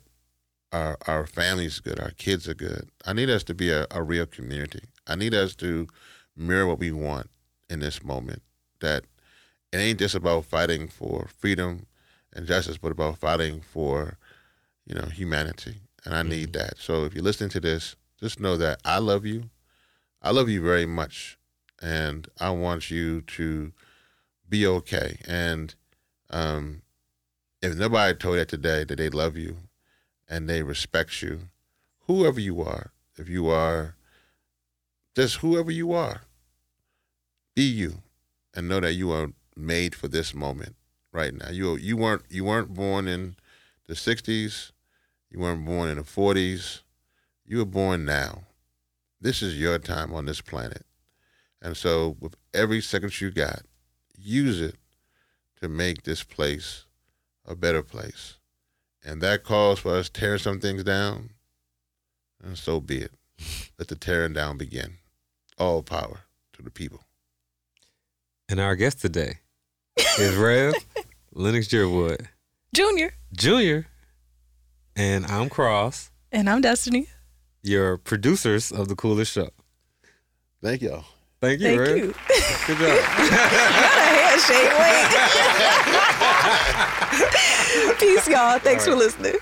[0.71, 2.89] our our family's good, our kids are good.
[3.05, 4.83] I need us to be a, a real community.
[5.07, 5.87] I need us to
[6.35, 7.29] mirror what we want
[7.69, 8.41] in this moment.
[8.79, 9.03] That
[9.71, 11.85] it ain't just about fighting for freedom
[12.33, 14.17] and justice, but about fighting for,
[14.85, 15.75] you know, humanity.
[16.03, 16.77] And I need that.
[16.77, 19.49] So if you're listening to this, just know that I love you.
[20.21, 21.37] I love you very much,
[21.81, 23.71] and I want you to
[24.47, 25.17] be okay.
[25.27, 25.73] And
[26.29, 26.83] um,
[27.61, 29.57] if nobody told you that today that they love you
[30.29, 31.49] and they respect you,
[32.01, 33.95] whoever you are, if you are
[35.15, 36.21] just whoever you are,
[37.55, 38.01] be you
[38.53, 40.75] and know that you are made for this moment
[41.11, 41.49] right now.
[41.49, 43.35] You you weren't you weren't born in
[43.87, 44.71] the '60s,
[45.29, 46.81] you weren't born in the '40s.
[47.45, 48.43] You were born now.
[49.19, 50.85] This is your time on this planet,
[51.61, 53.63] and so with every second you got,
[54.17, 54.75] use it
[55.61, 56.85] to make this place
[57.45, 58.37] a better place.
[59.03, 61.31] And that calls for us tearing some things down,
[62.43, 63.11] and so be it.
[63.77, 64.97] Let the tearing down begin.
[65.57, 66.21] All power
[66.53, 67.03] to the people.
[68.51, 69.39] And our guest today
[70.19, 70.73] is Rev
[71.33, 72.27] Lennox Yearwood
[72.75, 73.13] Junior.
[73.33, 73.87] Jr.
[74.97, 77.07] And I'm Cross, And I'm Destiny.
[77.63, 79.51] your producers of the coolest show.
[80.61, 81.05] Thank y'all.
[81.39, 81.97] Thank you, Thank Rev.
[81.97, 82.13] you.
[82.67, 82.89] Good job.
[83.31, 84.71] Not a handshake.
[87.87, 87.99] Wait.
[87.99, 88.59] Peace, y'all.
[88.59, 89.35] Thanks for listening.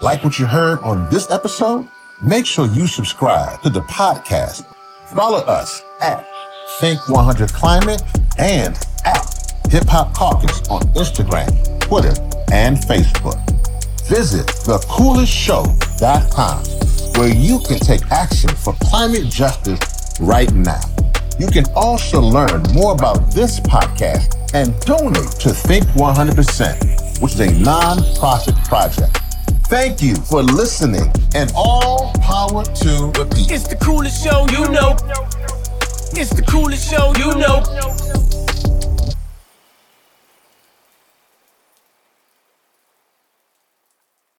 [0.00, 1.88] Like what you heard on this episode?
[2.22, 4.64] Make sure you subscribe to the podcast.
[5.14, 6.26] Follow us at
[6.80, 8.02] Think 100 Climate
[8.38, 9.26] and at
[9.68, 12.14] Hip Hop Caucus on Instagram, Twitter,
[12.50, 13.36] and Facebook.
[14.08, 16.64] Visit thecoolestshow.com
[17.20, 19.78] where you can take action for climate justice
[20.18, 20.80] right now.
[21.38, 27.40] You can also learn more about this podcast and donate to Think 100%, which is
[27.40, 29.18] a non-profit project.
[29.72, 33.54] Thank you for listening and all power to the people.
[33.54, 34.90] It's the coolest show you know.
[36.12, 38.21] It's the coolest show you know.